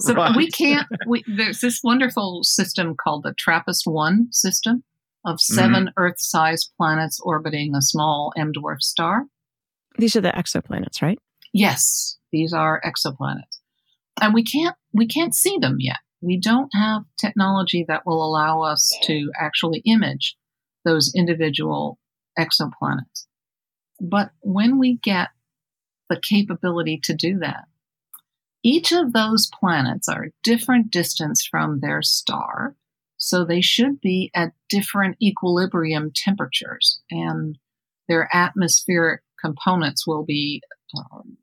So 0.00 0.14
right. 0.14 0.36
we 0.36 0.48
can't. 0.48 0.86
We, 1.08 1.24
there's 1.26 1.60
this 1.60 1.80
wonderful 1.82 2.44
system 2.44 2.94
called 2.94 3.24
the 3.24 3.34
TRAPPIST-1 3.34 4.32
system, 4.32 4.84
of 5.26 5.40
7 5.40 5.72
mm-hmm. 5.72 5.88
Earth 5.96 6.18
sized 6.20 6.70
planets 6.76 7.20
orbiting 7.20 7.74
a 7.74 7.82
small 7.82 8.32
M 8.36 8.52
dwarf 8.52 8.80
star. 8.80 9.24
These 9.98 10.16
are 10.16 10.20
the 10.20 10.30
exoplanets, 10.30 11.02
right? 11.02 11.18
Yes, 11.52 12.16
these 12.32 12.52
are 12.52 12.80
exoplanets. 12.84 13.55
And 14.20 14.34
we 14.34 14.44
can't 14.44 14.76
we 14.92 15.06
can't 15.06 15.34
see 15.34 15.58
them 15.58 15.76
yet. 15.78 15.98
We 16.20 16.38
don't 16.38 16.70
have 16.74 17.02
technology 17.18 17.84
that 17.88 18.06
will 18.06 18.24
allow 18.24 18.62
us 18.62 18.92
to 19.04 19.30
actually 19.38 19.82
image 19.84 20.36
those 20.84 21.12
individual 21.14 21.98
exoplanets. 22.38 23.26
But 24.00 24.30
when 24.40 24.78
we 24.78 24.98
get 25.02 25.28
the 26.08 26.20
capability 26.20 27.00
to 27.04 27.14
do 27.14 27.38
that, 27.40 27.64
each 28.62 28.92
of 28.92 29.12
those 29.12 29.50
planets 29.58 30.08
are 30.08 30.24
a 30.24 30.32
different 30.42 30.90
distance 30.90 31.46
from 31.46 31.80
their 31.80 32.02
star 32.02 32.76
so 33.18 33.44
they 33.44 33.60
should 33.60 34.00
be 34.00 34.30
at 34.34 34.52
different 34.68 35.16
equilibrium 35.22 36.12
temperatures, 36.14 37.00
and 37.10 37.58
their 38.08 38.28
atmospheric 38.32 39.22
components 39.40 40.06
will 40.06 40.24
be 40.24 40.62
um, 40.96 41.36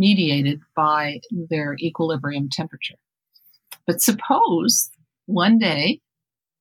mediated 0.00 0.60
by 0.74 1.20
their 1.30 1.76
equilibrium 1.78 2.48
temperature. 2.50 2.96
But 3.86 4.00
suppose 4.00 4.90
one 5.26 5.58
day 5.58 6.00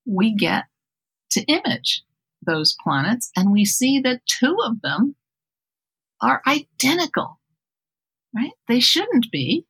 we 0.05 0.35
get 0.35 0.65
to 1.31 1.41
image 1.45 2.03
those 2.45 2.75
planets 2.83 3.31
and 3.37 3.51
we 3.51 3.63
see 3.63 3.99
that 4.01 4.25
two 4.25 4.57
of 4.65 4.81
them 4.81 5.15
are 6.21 6.41
identical, 6.45 7.39
right? 8.35 8.51
They 8.67 8.81
shouldn't 8.81 9.31
be 9.31 9.65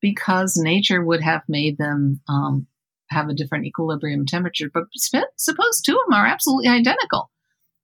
because 0.00 0.56
nature 0.56 1.04
would 1.04 1.22
have 1.22 1.42
made 1.48 1.78
them 1.78 2.20
um, 2.28 2.66
have 3.10 3.28
a 3.28 3.34
different 3.34 3.66
equilibrium 3.66 4.26
temperature. 4.26 4.68
But 4.72 4.84
suppose 5.36 5.80
two 5.80 5.92
of 5.92 6.00
them 6.08 6.18
are 6.18 6.26
absolutely 6.26 6.68
identical. 6.68 7.30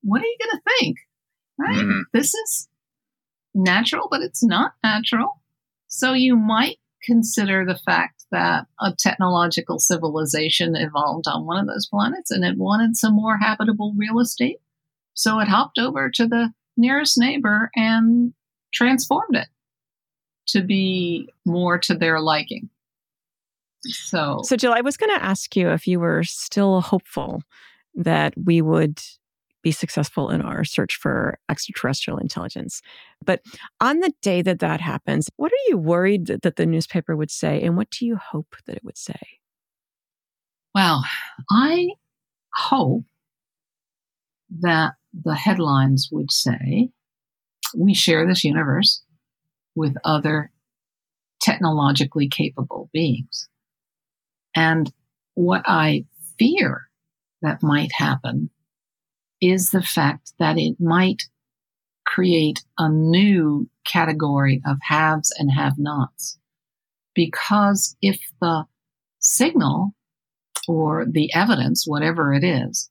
What 0.02 0.20
are 0.20 0.26
you 0.26 0.36
going 0.40 0.56
to 0.56 0.78
think? 0.78 0.96
Right? 1.58 1.84
Mm. 1.84 2.02
This 2.12 2.34
is 2.34 2.68
natural, 3.56 4.08
but 4.10 4.22
it's 4.22 4.44
not 4.44 4.72
natural. 4.84 5.42
So 5.88 6.12
you 6.12 6.36
might 6.36 6.78
consider 7.02 7.64
the 7.64 7.78
fact 7.78 8.24
that 8.30 8.66
a 8.80 8.92
technological 8.98 9.78
civilization 9.78 10.74
evolved 10.76 11.26
on 11.28 11.46
one 11.46 11.58
of 11.58 11.66
those 11.66 11.86
planets 11.86 12.30
and 12.30 12.44
it 12.44 12.58
wanted 12.58 12.96
some 12.96 13.14
more 13.14 13.38
habitable 13.38 13.94
real 13.96 14.18
estate. 14.18 14.58
So 15.14 15.38
it 15.38 15.48
hopped 15.48 15.78
over 15.78 16.10
to 16.10 16.26
the 16.26 16.52
nearest 16.76 17.18
neighbor 17.18 17.70
and 17.74 18.34
transformed 18.72 19.36
it 19.36 19.48
to 20.48 20.62
be 20.62 21.28
more 21.44 21.78
to 21.78 21.94
their 21.94 22.20
liking. 22.20 22.68
So, 23.84 24.40
so 24.44 24.56
Jill, 24.56 24.72
I 24.72 24.80
was 24.80 24.96
going 24.96 25.16
to 25.16 25.24
ask 25.24 25.54
you 25.56 25.70
if 25.70 25.86
you 25.86 26.00
were 26.00 26.24
still 26.24 26.80
hopeful 26.80 27.42
that 27.94 28.34
we 28.36 28.60
would 28.60 29.00
be 29.66 29.72
successful 29.72 30.30
in 30.30 30.40
our 30.42 30.62
search 30.62 30.94
for 30.94 31.40
extraterrestrial 31.50 32.18
intelligence. 32.18 32.82
But 33.24 33.42
on 33.80 33.98
the 33.98 34.12
day 34.22 34.40
that 34.42 34.60
that 34.60 34.80
happens, 34.80 35.28
what 35.38 35.50
are 35.50 35.66
you 35.66 35.76
worried 35.76 36.26
that 36.28 36.54
the 36.54 36.66
newspaper 36.66 37.16
would 37.16 37.32
say, 37.32 37.60
and 37.60 37.76
what 37.76 37.90
do 37.90 38.06
you 38.06 38.14
hope 38.14 38.54
that 38.66 38.76
it 38.76 38.84
would 38.84 38.96
say? 38.96 39.18
Well, 40.72 41.04
I 41.50 41.88
hope 42.54 43.02
that 44.60 44.92
the 45.12 45.34
headlines 45.34 46.10
would 46.12 46.30
say, 46.30 46.90
we 47.76 47.92
share 47.92 48.24
this 48.24 48.44
universe 48.44 49.02
with 49.74 49.96
other 50.04 50.52
technologically 51.42 52.28
capable 52.28 52.88
beings. 52.92 53.48
And 54.54 54.92
what 55.34 55.64
I 55.66 56.04
fear 56.38 56.88
that 57.42 57.64
might 57.64 57.90
happen 57.92 58.50
is 59.40 59.70
the 59.70 59.82
fact 59.82 60.32
that 60.38 60.58
it 60.58 60.76
might 60.80 61.22
create 62.06 62.64
a 62.78 62.88
new 62.88 63.68
category 63.84 64.62
of 64.66 64.78
haves 64.82 65.34
and 65.38 65.50
have 65.52 65.78
nots. 65.78 66.38
Because 67.14 67.96
if 68.00 68.18
the 68.40 68.64
signal 69.18 69.92
or 70.68 71.06
the 71.10 71.32
evidence, 71.34 71.84
whatever 71.86 72.32
it 72.32 72.44
is, 72.44 72.90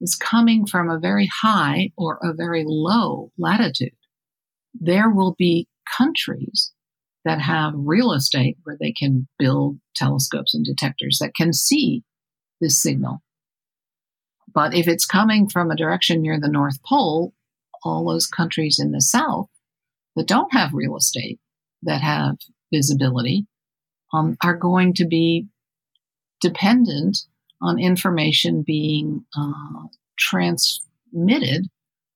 is 0.00 0.14
coming 0.14 0.66
from 0.66 0.90
a 0.90 0.98
very 0.98 1.28
high 1.42 1.90
or 1.96 2.18
a 2.22 2.34
very 2.34 2.64
low 2.66 3.30
latitude, 3.38 3.96
there 4.74 5.10
will 5.10 5.34
be 5.38 5.68
countries 5.96 6.72
that 7.24 7.40
have 7.40 7.72
real 7.74 8.12
estate 8.12 8.56
where 8.62 8.76
they 8.78 8.92
can 8.92 9.26
build 9.38 9.78
telescopes 9.94 10.54
and 10.54 10.64
detectors 10.64 11.18
that 11.20 11.34
can 11.34 11.52
see 11.52 12.02
this 12.60 12.80
signal. 12.80 13.20
But 14.52 14.74
if 14.74 14.88
it's 14.88 15.06
coming 15.06 15.48
from 15.48 15.70
a 15.70 15.76
direction 15.76 16.22
near 16.22 16.40
the 16.40 16.48
North 16.48 16.82
Pole, 16.82 17.32
all 17.84 18.06
those 18.06 18.26
countries 18.26 18.78
in 18.78 18.92
the 18.92 19.00
South 19.00 19.48
that 20.14 20.26
don't 20.26 20.52
have 20.52 20.72
real 20.72 20.96
estate, 20.96 21.38
that 21.82 22.00
have 22.00 22.36
visibility, 22.72 23.46
um, 24.12 24.36
are 24.42 24.56
going 24.56 24.94
to 24.94 25.06
be 25.06 25.46
dependent 26.40 27.18
on 27.60 27.78
information 27.78 28.62
being 28.66 29.24
uh, 29.36 29.88
transmitted 30.18 31.66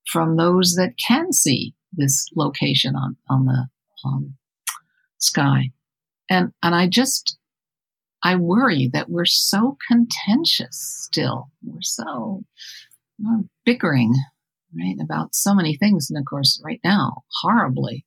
from 0.07 0.37
those 0.37 0.75
that 0.75 0.97
can 0.97 1.33
see 1.33 1.75
this 1.93 2.29
location 2.37 2.95
on, 2.97 3.17
on 3.29 3.47
the 3.47 3.69
um, 4.05 4.35
sky. 5.19 5.71
And, 6.29 6.53
and 6.63 6.75
I 6.75 6.87
just, 6.87 7.39
I 8.23 8.37
worry 8.37 8.91
that 8.93 9.09
we're 9.09 9.25
so 9.25 9.77
contentious 9.89 10.79
still. 11.05 11.51
We're 11.63 11.83
so 11.83 12.45
we're 13.19 13.45
bickering, 13.65 14.15
right, 14.77 14.97
about 15.03 15.35
so 15.35 15.55
many 15.55 15.77
things. 15.77 16.11
And 16.11 16.19
of 16.19 16.25
course, 16.25 16.61
right 16.65 16.81
now, 16.85 17.23
horribly, 17.43 18.05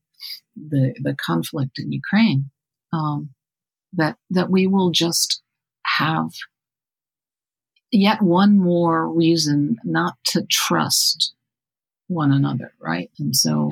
the, 0.56 0.94
the 1.02 1.16
conflict 1.16 1.80
in 1.80 1.92
Ukraine, 1.92 2.50
um, 2.92 3.30
that, 3.94 4.18
that 4.30 4.50
we 4.50 4.68
will 4.68 4.92
just 4.92 5.42
have 5.86 6.30
yet 7.92 8.22
one 8.22 8.58
more 8.58 9.08
reason 9.08 9.78
not 9.84 10.16
to 10.26 10.44
trust 10.50 11.34
one 12.08 12.32
another, 12.32 12.74
right? 12.80 13.12
And 13.20 13.36
so 13.36 13.70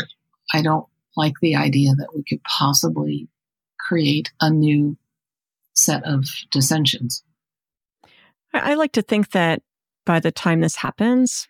I 0.54 0.62
don't 0.62 0.86
like 1.18 1.34
the 1.42 1.56
idea 1.56 1.94
that 1.96 2.16
we 2.16 2.24
could 2.24 2.42
possibly 2.44 3.28
create 3.80 4.32
a 4.40 4.50
new 4.50 4.98
set 5.82 6.04
of 6.06 6.26
dissensions. 6.52 7.24
I 8.54 8.76
like 8.76 8.92
to 8.94 9.02
think 9.02 9.32
that 9.32 9.62
by 10.06 10.20
the 10.20 10.32
time 10.32 10.62
this 10.62 10.76
happens, 10.76 11.48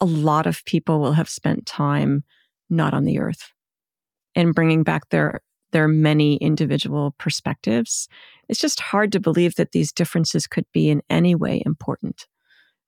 a 0.00 0.04
lot 0.04 0.46
of 0.46 0.64
people 0.64 1.00
will 1.00 1.12
have 1.12 1.28
spent 1.28 1.66
time 1.66 2.24
not 2.68 2.92
on 2.92 3.04
the 3.04 3.18
earth 3.18 3.52
and 4.34 4.54
bringing 4.54 4.82
back 4.82 5.08
their 5.08 5.40
their 5.72 5.88
many 5.88 6.36
individual 6.36 7.14
perspectives. 7.18 8.08
It's 8.48 8.60
just 8.60 8.80
hard 8.80 9.12
to 9.12 9.20
believe 9.20 9.56
that 9.56 9.72
these 9.72 9.92
differences 9.92 10.46
could 10.46 10.64
be 10.72 10.88
in 10.90 11.02
any 11.10 11.34
way 11.34 11.62
important 11.66 12.26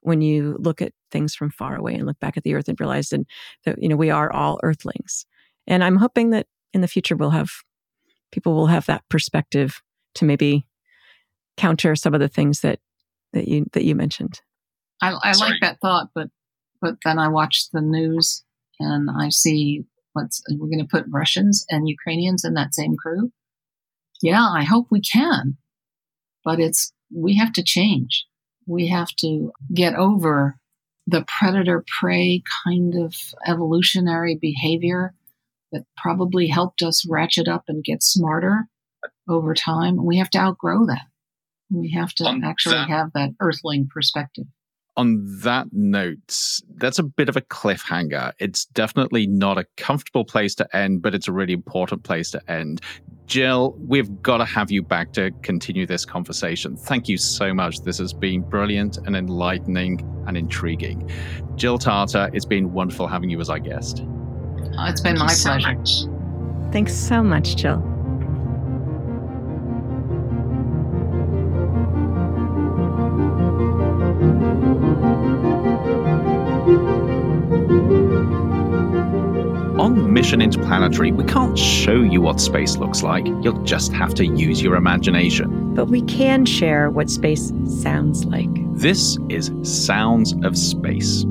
when 0.00 0.20
you 0.20 0.56
look 0.60 0.80
at 0.80 0.92
things 1.10 1.34
from 1.34 1.50
far 1.50 1.76
away 1.76 1.94
and 1.94 2.06
look 2.06 2.20
back 2.20 2.36
at 2.36 2.44
the 2.44 2.54
earth 2.54 2.68
and 2.68 2.78
realize 2.78 3.08
that, 3.08 3.20
that 3.64 3.82
you 3.82 3.88
know 3.88 3.96
we 3.96 4.10
are 4.10 4.32
all 4.32 4.60
earthlings. 4.62 5.26
And 5.66 5.82
I'm 5.82 5.96
hoping 5.96 6.30
that 6.30 6.46
in 6.72 6.80
the 6.80 6.88
future 6.88 7.16
we'll 7.16 7.30
have 7.30 7.50
people 8.30 8.54
will 8.54 8.66
have 8.66 8.86
that 8.86 9.02
perspective 9.08 9.82
to 10.14 10.24
maybe 10.24 10.66
counter 11.58 11.94
some 11.94 12.14
of 12.14 12.20
the 12.20 12.28
things 12.28 12.60
that 12.60 12.78
that 13.32 13.48
you 13.48 13.66
that 13.72 13.84
you 13.84 13.94
mentioned. 13.94 14.40
I, 15.02 15.12
I 15.22 15.32
like 15.32 15.60
that 15.60 15.78
thought, 15.80 16.08
but 16.14 16.28
but 16.80 16.96
then 17.04 17.18
I 17.18 17.28
watch 17.28 17.68
the 17.72 17.80
news 17.80 18.44
and 18.80 19.10
I 19.10 19.28
see 19.28 19.84
what's 20.12 20.42
we're 20.50 20.68
going 20.68 20.78
to 20.78 20.84
put 20.86 21.04
Russians 21.10 21.66
and 21.68 21.88
Ukrainians 21.88 22.44
in 22.44 22.54
that 22.54 22.74
same 22.74 22.96
crew. 22.96 23.32
Yeah, 24.22 24.46
I 24.48 24.64
hope 24.64 24.86
we 24.90 25.00
can, 25.00 25.56
but 26.44 26.58
it's 26.58 26.92
we 27.14 27.36
have 27.36 27.52
to 27.54 27.62
change. 27.62 28.26
We 28.66 28.88
have 28.88 29.08
to 29.20 29.52
get 29.72 29.94
over 29.94 30.58
the 31.06 31.24
predator 31.38 31.84
prey 31.98 32.42
kind 32.64 32.94
of 32.94 33.14
evolutionary 33.46 34.36
behavior 34.36 35.14
that 35.72 35.84
probably 35.96 36.48
helped 36.48 36.82
us 36.82 37.08
ratchet 37.08 37.48
up 37.48 37.64
and 37.68 37.84
get 37.84 38.02
smarter 38.02 38.68
over 39.28 39.54
time. 39.54 40.04
We 40.04 40.18
have 40.18 40.30
to 40.30 40.38
outgrow 40.38 40.86
that. 40.86 41.06
We 41.70 41.90
have 41.90 42.12
to 42.14 42.24
On 42.24 42.44
actually 42.44 42.76
that, 42.76 42.88
have 42.88 43.12
that 43.14 43.30
earthling 43.40 43.88
perspective. 43.92 44.46
On 44.96 45.24
that 45.42 45.66
note, 45.72 46.60
that's 46.76 46.98
a 46.98 47.02
bit 47.02 47.28
of 47.28 47.36
a 47.36 47.40
cliffhanger. 47.40 48.32
It's 48.38 48.64
definitely 48.64 49.26
not 49.26 49.58
a 49.58 49.64
comfortable 49.76 50.24
place 50.24 50.54
to 50.56 50.76
end, 50.76 51.02
but 51.02 51.14
it's 51.14 51.28
a 51.28 51.32
really 51.32 51.52
important 51.52 52.02
place 52.02 52.30
to 52.32 52.50
end. 52.50 52.80
Jill, 53.26 53.76
we've 53.86 54.22
got 54.22 54.38
to 54.38 54.44
have 54.44 54.70
you 54.70 54.82
back 54.82 55.12
to 55.12 55.30
continue 55.42 55.86
this 55.86 56.04
conversation. 56.04 56.76
Thank 56.76 57.08
you 57.08 57.18
so 57.18 57.52
much. 57.52 57.82
This 57.82 57.98
has 57.98 58.12
been 58.12 58.40
brilliant 58.40 58.96
and 58.96 59.14
enlightening 59.14 60.00
and 60.26 60.36
intriguing. 60.36 61.08
Jill 61.54 61.78
Tarter, 61.78 62.30
it's 62.32 62.46
been 62.46 62.72
wonderful 62.72 63.06
having 63.06 63.30
you 63.30 63.40
as 63.40 63.50
our 63.50 63.58
guest. 63.58 64.02
Oh, 64.02 64.86
it's 64.86 65.00
been 65.00 65.16
Thank 65.16 65.28
my 65.28 65.34
pleasure. 65.34 65.84
So 65.84 66.18
Thanks 66.72 66.94
so 66.94 67.22
much, 67.22 67.56
Jill. 67.56 67.97
Mission 80.18 80.42
Interplanetary, 80.42 81.12
we 81.12 81.22
can't 81.22 81.56
show 81.56 82.02
you 82.02 82.20
what 82.20 82.40
space 82.40 82.76
looks 82.76 83.04
like. 83.04 83.24
You'll 83.24 83.62
just 83.62 83.92
have 83.92 84.14
to 84.14 84.26
use 84.26 84.60
your 84.60 84.74
imagination. 84.74 85.76
But 85.76 85.84
we 85.84 86.02
can 86.02 86.44
share 86.44 86.90
what 86.90 87.08
space 87.08 87.52
sounds 87.64 88.24
like. 88.24 88.50
This 88.76 89.16
is 89.28 89.52
Sounds 89.62 90.34
of 90.42 90.58
Space. 90.58 91.24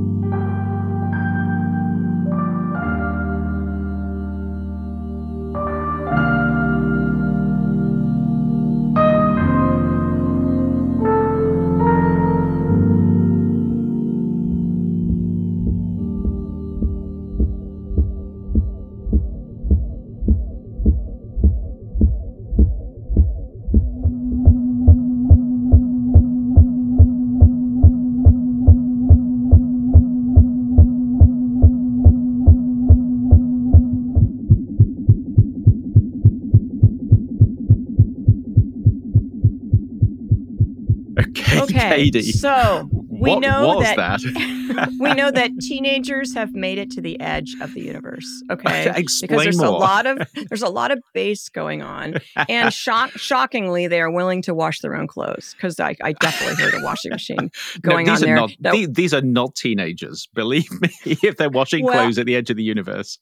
Okay, 41.78 42.22
so 42.22 42.90
we 43.20 43.32
what 43.32 43.40
know 43.40 43.80
that, 43.82 43.96
that? 43.96 44.94
we 45.00 45.14
know 45.14 45.32
that 45.32 45.52
teenagers 45.62 46.34
have 46.34 46.54
made 46.54 46.78
it 46.78 46.92
to 46.92 47.02
the 47.02 47.20
edge 47.20 47.56
of 47.62 47.74
the 47.74 47.82
universe. 47.82 48.28
Okay, 48.52 48.92
Explain 48.96 49.28
because 49.28 49.44
there's 49.44 49.58
more. 49.58 49.68
a 49.68 49.72
lot 49.72 50.06
of 50.06 50.20
there's 50.50 50.62
a 50.62 50.70
lot 50.70 50.92
of 50.92 51.00
bass 51.14 51.50
going 51.50 51.82
on, 51.82 52.16
and 52.48 52.74
shock, 52.74 53.12
shockingly, 53.12 53.88
they 53.88 54.02
are 54.02 54.12
willing 54.12 54.42
to 54.44 54.54
wash 54.54 54.80
their 54.82 54.96
own 54.96 55.08
clothes 55.08 55.54
because 55.56 55.80
I, 55.80 55.96
I, 56.04 56.14
definitely 56.14 56.64
heard 56.64 56.74
a 56.74 56.84
washing 56.84 57.12
machine 57.12 57.52
going 57.82 58.08
no, 58.08 58.14
on 58.14 58.22
there. 58.22 58.36
Not, 58.36 58.52
no. 58.60 58.72
these, 58.72 58.90
these, 58.90 59.14
are 59.14 59.22
not 59.22 59.56
teenagers, 59.56 60.28
believe 60.34 60.70
me. 60.82 60.90
If 61.06 61.38
they're 61.38 61.50
washing 61.50 61.86
well, 61.86 61.94
clothes 61.94 62.18
at 62.18 62.26
the 62.26 62.36
edge 62.36 62.50
of 62.50 62.58
the 62.58 62.64
universe, 62.64 63.20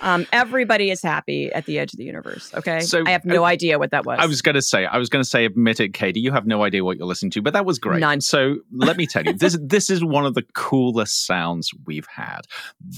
um, 0.00 0.26
everybody 0.32 0.90
is 0.90 1.02
happy 1.02 1.52
at 1.52 1.66
the 1.66 1.78
edge 1.78 1.92
of 1.92 1.98
the 1.98 2.04
universe. 2.04 2.52
Okay, 2.54 2.80
so 2.80 3.04
I 3.06 3.10
have 3.10 3.24
no 3.24 3.44
uh, 3.44 3.48
idea 3.48 3.78
what 3.78 3.90
that 3.92 4.04
was. 4.04 4.18
I 4.20 4.26
was 4.26 4.42
going 4.42 4.56
to 4.56 4.62
say, 4.62 4.84
I 4.84 4.98
was 4.98 5.08
going 5.08 5.22
to 5.22 5.28
say, 5.28 5.44
admit 5.44 5.80
it, 5.80 5.94
Katie. 5.94 6.20
You 6.20 6.32
have 6.32 6.46
no 6.46 6.62
idea 6.62 6.84
what 6.84 6.98
you're 6.98 7.06
listening 7.06 7.30
to, 7.32 7.42
but 7.42 7.52
that 7.52 7.64
was 7.64 7.78
great. 7.78 8.00
None. 8.00 8.20
So 8.20 8.56
let 8.72 8.96
me 8.96 9.06
tell 9.06 9.24
you, 9.24 9.37
this 9.38 9.58
this 9.60 9.90
is 9.90 10.04
one 10.04 10.26
of 10.26 10.34
the 10.34 10.44
coolest 10.54 11.26
sounds 11.26 11.70
we've 11.86 12.06
had. 12.06 12.42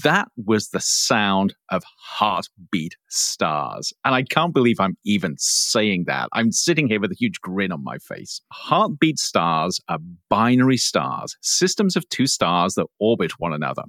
That 0.03 0.27
was 0.35 0.69
the 0.69 0.79
sound 0.79 1.55
of 1.69 1.83
heartbeat 1.97 2.95
stars. 3.09 3.93
And 4.05 4.15
I 4.15 4.23
can't 4.23 4.53
believe 4.53 4.79
I'm 4.79 4.97
even 5.05 5.35
saying 5.37 6.05
that. 6.07 6.29
I'm 6.33 6.51
sitting 6.51 6.87
here 6.87 6.99
with 6.99 7.11
a 7.11 7.17
huge 7.17 7.41
grin 7.41 7.71
on 7.71 7.83
my 7.83 7.97
face. 7.97 8.41
Heartbeat 8.51 9.19
stars 9.19 9.79
are 9.89 9.99
binary 10.29 10.77
stars, 10.77 11.35
systems 11.41 11.95
of 11.95 12.07
two 12.09 12.27
stars 12.27 12.75
that 12.75 12.87
orbit 12.99 13.39
one 13.39 13.53
another. 13.53 13.83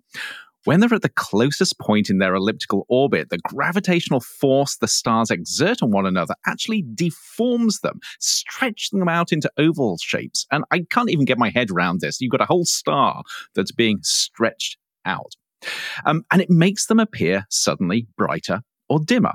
When 0.64 0.80
they're 0.80 0.94
at 0.94 1.02
the 1.02 1.08
closest 1.08 1.78
point 1.80 2.08
in 2.08 2.18
their 2.18 2.34
elliptical 2.34 2.86
orbit, 2.88 3.30
the 3.30 3.38
gravitational 3.38 4.20
force 4.20 4.76
the 4.76 4.86
stars 4.86 5.30
exert 5.30 5.82
on 5.82 5.90
one 5.90 6.06
another 6.06 6.34
actually 6.46 6.84
deforms 6.94 7.80
them, 7.80 7.98
stretching 8.20 9.00
them 9.00 9.08
out 9.08 9.32
into 9.32 9.50
oval 9.58 9.98
shapes. 10.00 10.46
And 10.52 10.64
I 10.70 10.84
can't 10.90 11.10
even 11.10 11.24
get 11.24 11.38
my 11.38 11.50
head 11.50 11.70
around 11.70 12.00
this. 12.00 12.20
You've 12.20 12.30
got 12.30 12.40
a 12.40 12.46
whole 12.46 12.64
star 12.64 13.22
that's 13.54 13.72
being 13.72 13.98
stretched 14.02 14.78
out. 15.04 15.34
Um, 16.04 16.24
and 16.30 16.40
it 16.40 16.50
makes 16.50 16.86
them 16.86 17.00
appear 17.00 17.46
suddenly 17.50 18.06
brighter 18.16 18.62
or 18.88 19.00
dimmer. 19.00 19.32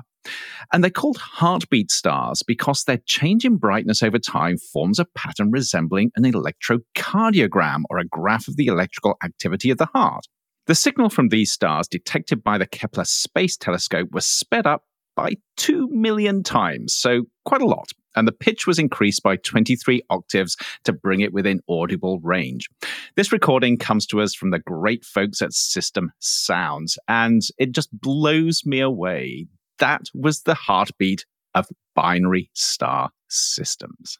And 0.72 0.82
they're 0.82 0.90
called 0.90 1.16
heartbeat 1.16 1.90
stars 1.90 2.42
because 2.42 2.84
their 2.84 3.00
change 3.06 3.44
in 3.44 3.56
brightness 3.56 4.02
over 4.02 4.18
time 4.18 4.58
forms 4.58 4.98
a 4.98 5.06
pattern 5.14 5.50
resembling 5.50 6.10
an 6.16 6.24
electrocardiogram 6.24 7.82
or 7.88 7.98
a 7.98 8.06
graph 8.06 8.48
of 8.48 8.56
the 8.56 8.66
electrical 8.66 9.16
activity 9.22 9.70
of 9.70 9.78
the 9.78 9.86
heart. 9.86 10.26
The 10.68 10.74
signal 10.74 11.08
from 11.08 11.28
these 11.28 11.50
stars 11.50 11.88
detected 11.88 12.44
by 12.44 12.58
the 12.58 12.66
Kepler 12.66 13.06
Space 13.06 13.56
Telescope 13.56 14.10
was 14.12 14.26
sped 14.26 14.66
up 14.66 14.84
by 15.16 15.36
2 15.56 15.88
million 15.88 16.42
times, 16.42 16.94
so 16.94 17.22
quite 17.46 17.62
a 17.62 17.66
lot. 17.66 17.92
And 18.14 18.28
the 18.28 18.32
pitch 18.32 18.66
was 18.66 18.78
increased 18.78 19.22
by 19.22 19.36
23 19.36 20.02
octaves 20.10 20.58
to 20.84 20.92
bring 20.92 21.20
it 21.20 21.32
within 21.32 21.60
audible 21.70 22.20
range. 22.20 22.68
This 23.16 23.32
recording 23.32 23.78
comes 23.78 24.04
to 24.08 24.20
us 24.20 24.34
from 24.34 24.50
the 24.50 24.58
great 24.58 25.06
folks 25.06 25.40
at 25.40 25.54
System 25.54 26.12
Sounds, 26.18 26.98
and 27.08 27.40
it 27.56 27.72
just 27.72 27.88
blows 27.90 28.66
me 28.66 28.80
away. 28.80 29.46
That 29.78 30.02
was 30.12 30.42
the 30.42 30.54
heartbeat 30.54 31.24
of 31.54 31.66
binary 31.96 32.50
star 32.52 33.08
systems. 33.30 34.18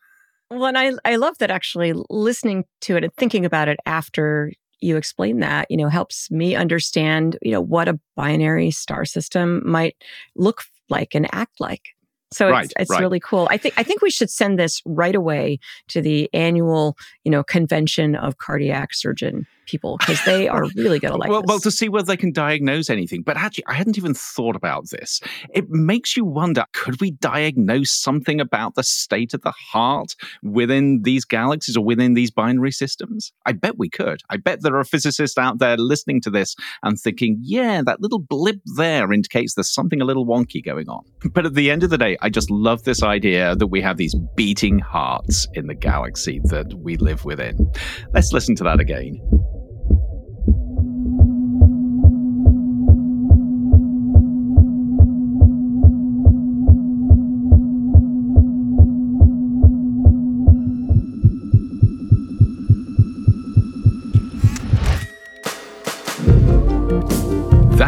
Well, 0.50 0.64
and 0.64 0.78
I, 0.78 0.92
I 1.04 1.16
love 1.16 1.36
that 1.38 1.50
actually 1.50 1.92
listening 2.08 2.64
to 2.82 2.96
it 2.96 3.04
and 3.04 3.12
thinking 3.18 3.44
about 3.44 3.68
it 3.68 3.78
after 3.84 4.50
you 4.80 4.96
explain 4.96 5.40
that, 5.40 5.70
you 5.70 5.76
know, 5.76 5.88
helps 5.88 6.30
me 6.30 6.54
understand, 6.54 7.36
you 7.42 7.52
know, 7.52 7.60
what 7.60 7.88
a 7.88 7.98
binary 8.16 8.70
star 8.70 9.04
system 9.04 9.62
might 9.68 9.96
look 10.36 10.64
like 10.88 11.14
and 11.14 11.32
act 11.32 11.60
like. 11.60 11.88
So 12.30 12.50
right, 12.50 12.64
it's, 12.64 12.74
it's 12.78 12.90
right. 12.90 13.00
really 13.00 13.20
cool. 13.20 13.48
I 13.50 13.56
think 13.56 13.74
I 13.78 13.82
think 13.82 14.02
we 14.02 14.10
should 14.10 14.30
send 14.30 14.58
this 14.58 14.82
right 14.84 15.14
away 15.14 15.58
to 15.88 16.02
the 16.02 16.28
annual, 16.34 16.96
you 17.24 17.30
know, 17.30 17.42
convention 17.42 18.14
of 18.14 18.36
cardiac 18.38 18.92
surgeon 18.92 19.46
people 19.68 19.96
because 19.98 20.24
they 20.24 20.48
are 20.48 20.64
really 20.76 20.98
good 20.98 21.10
at 21.10 21.18
like 21.18 21.30
well, 21.30 21.42
this. 21.42 21.48
well, 21.48 21.60
to 21.60 21.70
see 21.70 21.88
whether 21.88 22.06
they 22.06 22.16
can 22.16 22.32
diagnose 22.32 22.90
anything. 22.90 23.22
But 23.22 23.36
actually, 23.36 23.66
I 23.66 23.74
hadn't 23.74 23.98
even 23.98 24.14
thought 24.14 24.56
about 24.56 24.90
this. 24.90 25.20
It 25.54 25.68
makes 25.68 26.16
you 26.16 26.24
wonder 26.24 26.64
could 26.72 27.00
we 27.00 27.12
diagnose 27.12 27.92
something 27.92 28.40
about 28.40 28.74
the 28.74 28.82
state 28.82 29.34
of 29.34 29.42
the 29.42 29.52
heart 29.52 30.14
within 30.42 31.02
these 31.02 31.24
galaxies 31.24 31.76
or 31.76 31.84
within 31.84 32.14
these 32.14 32.30
binary 32.30 32.72
systems? 32.72 33.32
I 33.46 33.52
bet 33.52 33.78
we 33.78 33.88
could. 33.88 34.22
I 34.30 34.36
bet 34.36 34.62
there 34.62 34.76
are 34.76 34.84
physicists 34.84 35.38
out 35.38 35.58
there 35.58 35.76
listening 35.76 36.20
to 36.22 36.30
this 36.30 36.56
and 36.82 36.98
thinking, 36.98 37.38
yeah, 37.42 37.82
that 37.84 38.00
little 38.00 38.18
blip 38.18 38.60
there 38.76 39.12
indicates 39.12 39.54
there's 39.54 39.72
something 39.72 40.00
a 40.00 40.04
little 40.04 40.26
wonky 40.26 40.64
going 40.64 40.88
on. 40.88 41.04
But 41.32 41.46
at 41.46 41.54
the 41.54 41.70
end 41.70 41.82
of 41.82 41.90
the 41.90 41.98
day, 41.98 42.16
I 42.20 42.30
just 42.30 42.50
love 42.50 42.84
this 42.84 43.02
idea 43.02 43.56
that 43.56 43.66
we 43.68 43.80
have 43.82 43.96
these 43.96 44.14
beating 44.36 44.78
hearts 44.78 45.46
in 45.54 45.66
the 45.66 45.74
galaxy 45.74 46.40
that 46.44 46.72
we 46.74 46.96
live 46.96 47.24
within. 47.24 47.72
Let's 48.12 48.32
listen 48.32 48.54
to 48.56 48.64
that 48.64 48.80
again. 48.80 49.20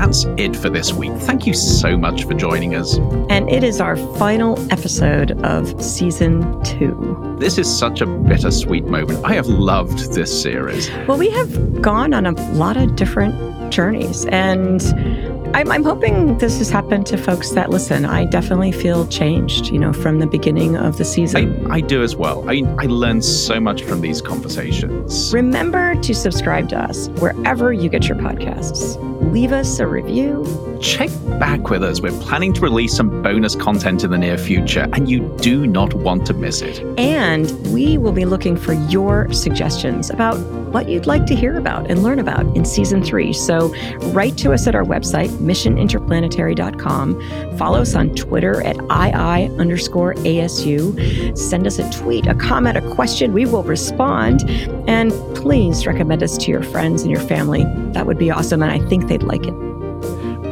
That's 0.01 0.25
it 0.39 0.57
for 0.57 0.71
this 0.71 0.95
week. 0.95 1.13
Thank 1.13 1.47
you 1.47 1.53
so 1.53 1.95
much 1.95 2.25
for 2.25 2.33
joining 2.33 2.75
us. 2.75 2.97
And 3.29 3.51
it 3.51 3.63
is 3.63 3.83
our 3.83 3.97
final 4.17 4.59
episode 4.73 5.33
of 5.43 5.83
season 5.83 6.41
two. 6.65 7.37
This 7.39 7.59
is 7.59 7.71
such 7.71 8.01
a 8.01 8.07
bittersweet 8.07 8.87
moment. 8.87 9.23
I 9.27 9.35
have 9.35 9.47
loved 9.47 10.15
this 10.15 10.43
series. 10.43 10.91
Well, 11.07 11.19
we 11.19 11.29
have 11.31 11.83
gone 11.83 12.15
on 12.15 12.25
a 12.25 12.33
lot 12.55 12.79
of 12.79 12.97
different 12.97 13.71
journeys, 13.71 14.25
and 14.27 14.83
I'm, 15.55 15.71
I'm, 15.71 15.85
hoping 15.85 16.39
this 16.39 16.57
has 16.59 16.71
happened 16.71 17.07
to 17.09 17.19
folks 17.19 17.51
that 17.51 17.69
listen. 17.69 18.07
I 18.07 18.25
definitely 18.25 18.73
feel 18.73 19.07
changed, 19.09 19.67
you 19.67 19.79
know, 19.79 19.93
from 19.93 20.19
the 20.19 20.27
beginning 20.27 20.77
of 20.77 20.97
the 20.97 21.05
season. 21.05 21.71
I, 21.71 21.75
I 21.75 21.81
do 21.83 22.03
as 22.03 22.17
well. 22.17 22.49
I, 22.49 22.63
I 22.79 22.87
learned 22.87 23.25
so 23.25 23.61
much 23.61 23.83
from 23.83 24.01
these 24.01 24.23
conversations. 24.23 25.31
Remember 25.35 25.95
to 25.97 26.15
subscribe 26.15 26.71
to 26.71 26.79
us 26.79 27.09
wherever 27.21 27.73
you 27.73 27.91
get 27.91 28.09
your 28.09 28.17
podcasts 28.17 29.10
leave 29.21 29.53
us 29.53 29.79
a 29.79 29.87
review. 29.87 30.70
Check 30.81 31.11
back 31.39 31.69
with 31.69 31.85
us. 31.85 32.01
We're 32.01 32.19
planning 32.21 32.55
to 32.55 32.61
release 32.63 32.97
some 32.97 33.23
bonus 33.23 33.55
content 33.55 34.03
in 34.03 34.11
the 34.11 34.19
near 34.19 34.39
future, 34.39 34.89
and 34.95 35.11
you 35.11 35.37
do 35.41 35.67
not 35.67 35.93
want 35.93 36.25
to 36.27 36.35
miss 36.35 36.63
it. 36.63 36.81
And 36.99 37.51
we 37.73 37.99
will 37.99 38.13
be 38.13 38.25
looking 38.25 38.57
for 38.57 38.73
your 38.73 39.31
suggestions 39.33 40.09
about 40.09 40.39
what 40.73 40.89
you'd 40.89 41.07
like 41.07 41.27
to 41.27 41.35
hear 41.35 41.59
about 41.59 41.91
and 41.91 42.03
learn 42.03 42.19
about 42.19 42.47
in 42.57 42.65
season 42.65 43.05
three. 43.05 43.33
So 43.33 43.75
write 44.13 44.37
to 44.39 44.53
us 44.53 44.67
at 44.67 44.75
our 44.75 44.85
website, 44.85 45.29
missioninterplanetary.com. 45.29 47.59
Follow 47.59 47.81
us 47.81 47.95
on 47.95 48.15
Twitter 48.15 48.63
at 48.63 48.77
II 48.77 49.59
underscore 49.59 50.15
ASU. 50.15 51.37
Send 51.37 51.67
us 51.67 51.79
a 51.79 51.91
tweet, 51.91 52.27
a 52.27 52.35
comment, 52.35 52.79
a 52.79 52.95
question. 52.95 53.35
We 53.35 53.45
will 53.47 53.65
respond. 53.65 54.49
And 54.89 55.13
please 55.35 55.87
recommend 55.87 56.23
us 56.23 56.39
to 56.39 56.51
your 56.51 56.63
friends 56.63 57.03
and 57.03 57.11
your 57.11 57.21
family. 57.21 57.65
That 57.93 58.07
would 58.07 58.19
be 58.19 58.31
awesome. 58.31 58.63
And 58.63 58.73
I 58.73 58.79
think 58.89 59.09
they'd 59.09 59.23
like 59.23 59.47
it. 59.47 59.70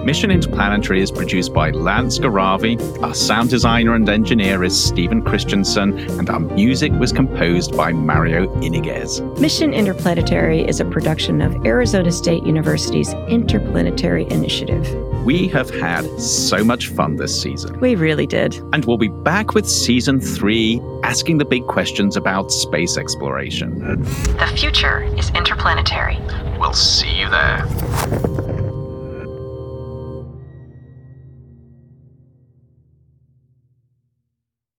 Mission 0.08 0.30
Interplanetary 0.30 1.02
is 1.02 1.10
produced 1.10 1.52
by 1.52 1.70
Lance 1.70 2.18
Gharavi. 2.18 3.02
Our 3.02 3.12
sound 3.12 3.50
designer 3.50 3.94
and 3.94 4.08
engineer 4.08 4.64
is 4.64 4.82
Stephen 4.82 5.20
Christensen, 5.20 5.98
and 6.18 6.30
our 6.30 6.40
music 6.40 6.92
was 6.92 7.12
composed 7.12 7.76
by 7.76 7.92
Mario 7.92 8.46
Iniguez. 8.62 9.20
Mission 9.38 9.74
Interplanetary 9.74 10.66
is 10.66 10.80
a 10.80 10.86
production 10.86 11.42
of 11.42 11.54
Arizona 11.66 12.10
State 12.10 12.42
University's 12.44 13.12
Interplanetary 13.28 14.26
Initiative. 14.30 14.90
We 15.26 15.46
have 15.48 15.68
had 15.68 16.06
so 16.18 16.64
much 16.64 16.88
fun 16.88 17.16
this 17.16 17.38
season. 17.38 17.78
We 17.78 17.94
really 17.94 18.26
did. 18.26 18.54
And 18.72 18.86
we'll 18.86 18.96
be 18.96 19.08
back 19.08 19.52
with 19.52 19.68
season 19.68 20.22
three, 20.22 20.80
asking 21.02 21.36
the 21.36 21.44
big 21.44 21.66
questions 21.66 22.16
about 22.16 22.50
space 22.50 22.96
exploration. 22.96 23.78
The 23.78 24.54
future 24.56 25.02
is 25.18 25.28
interplanetary. 25.34 26.16
We'll 26.58 26.72
see 26.72 27.14
you 27.20 27.28
there. 27.28 28.47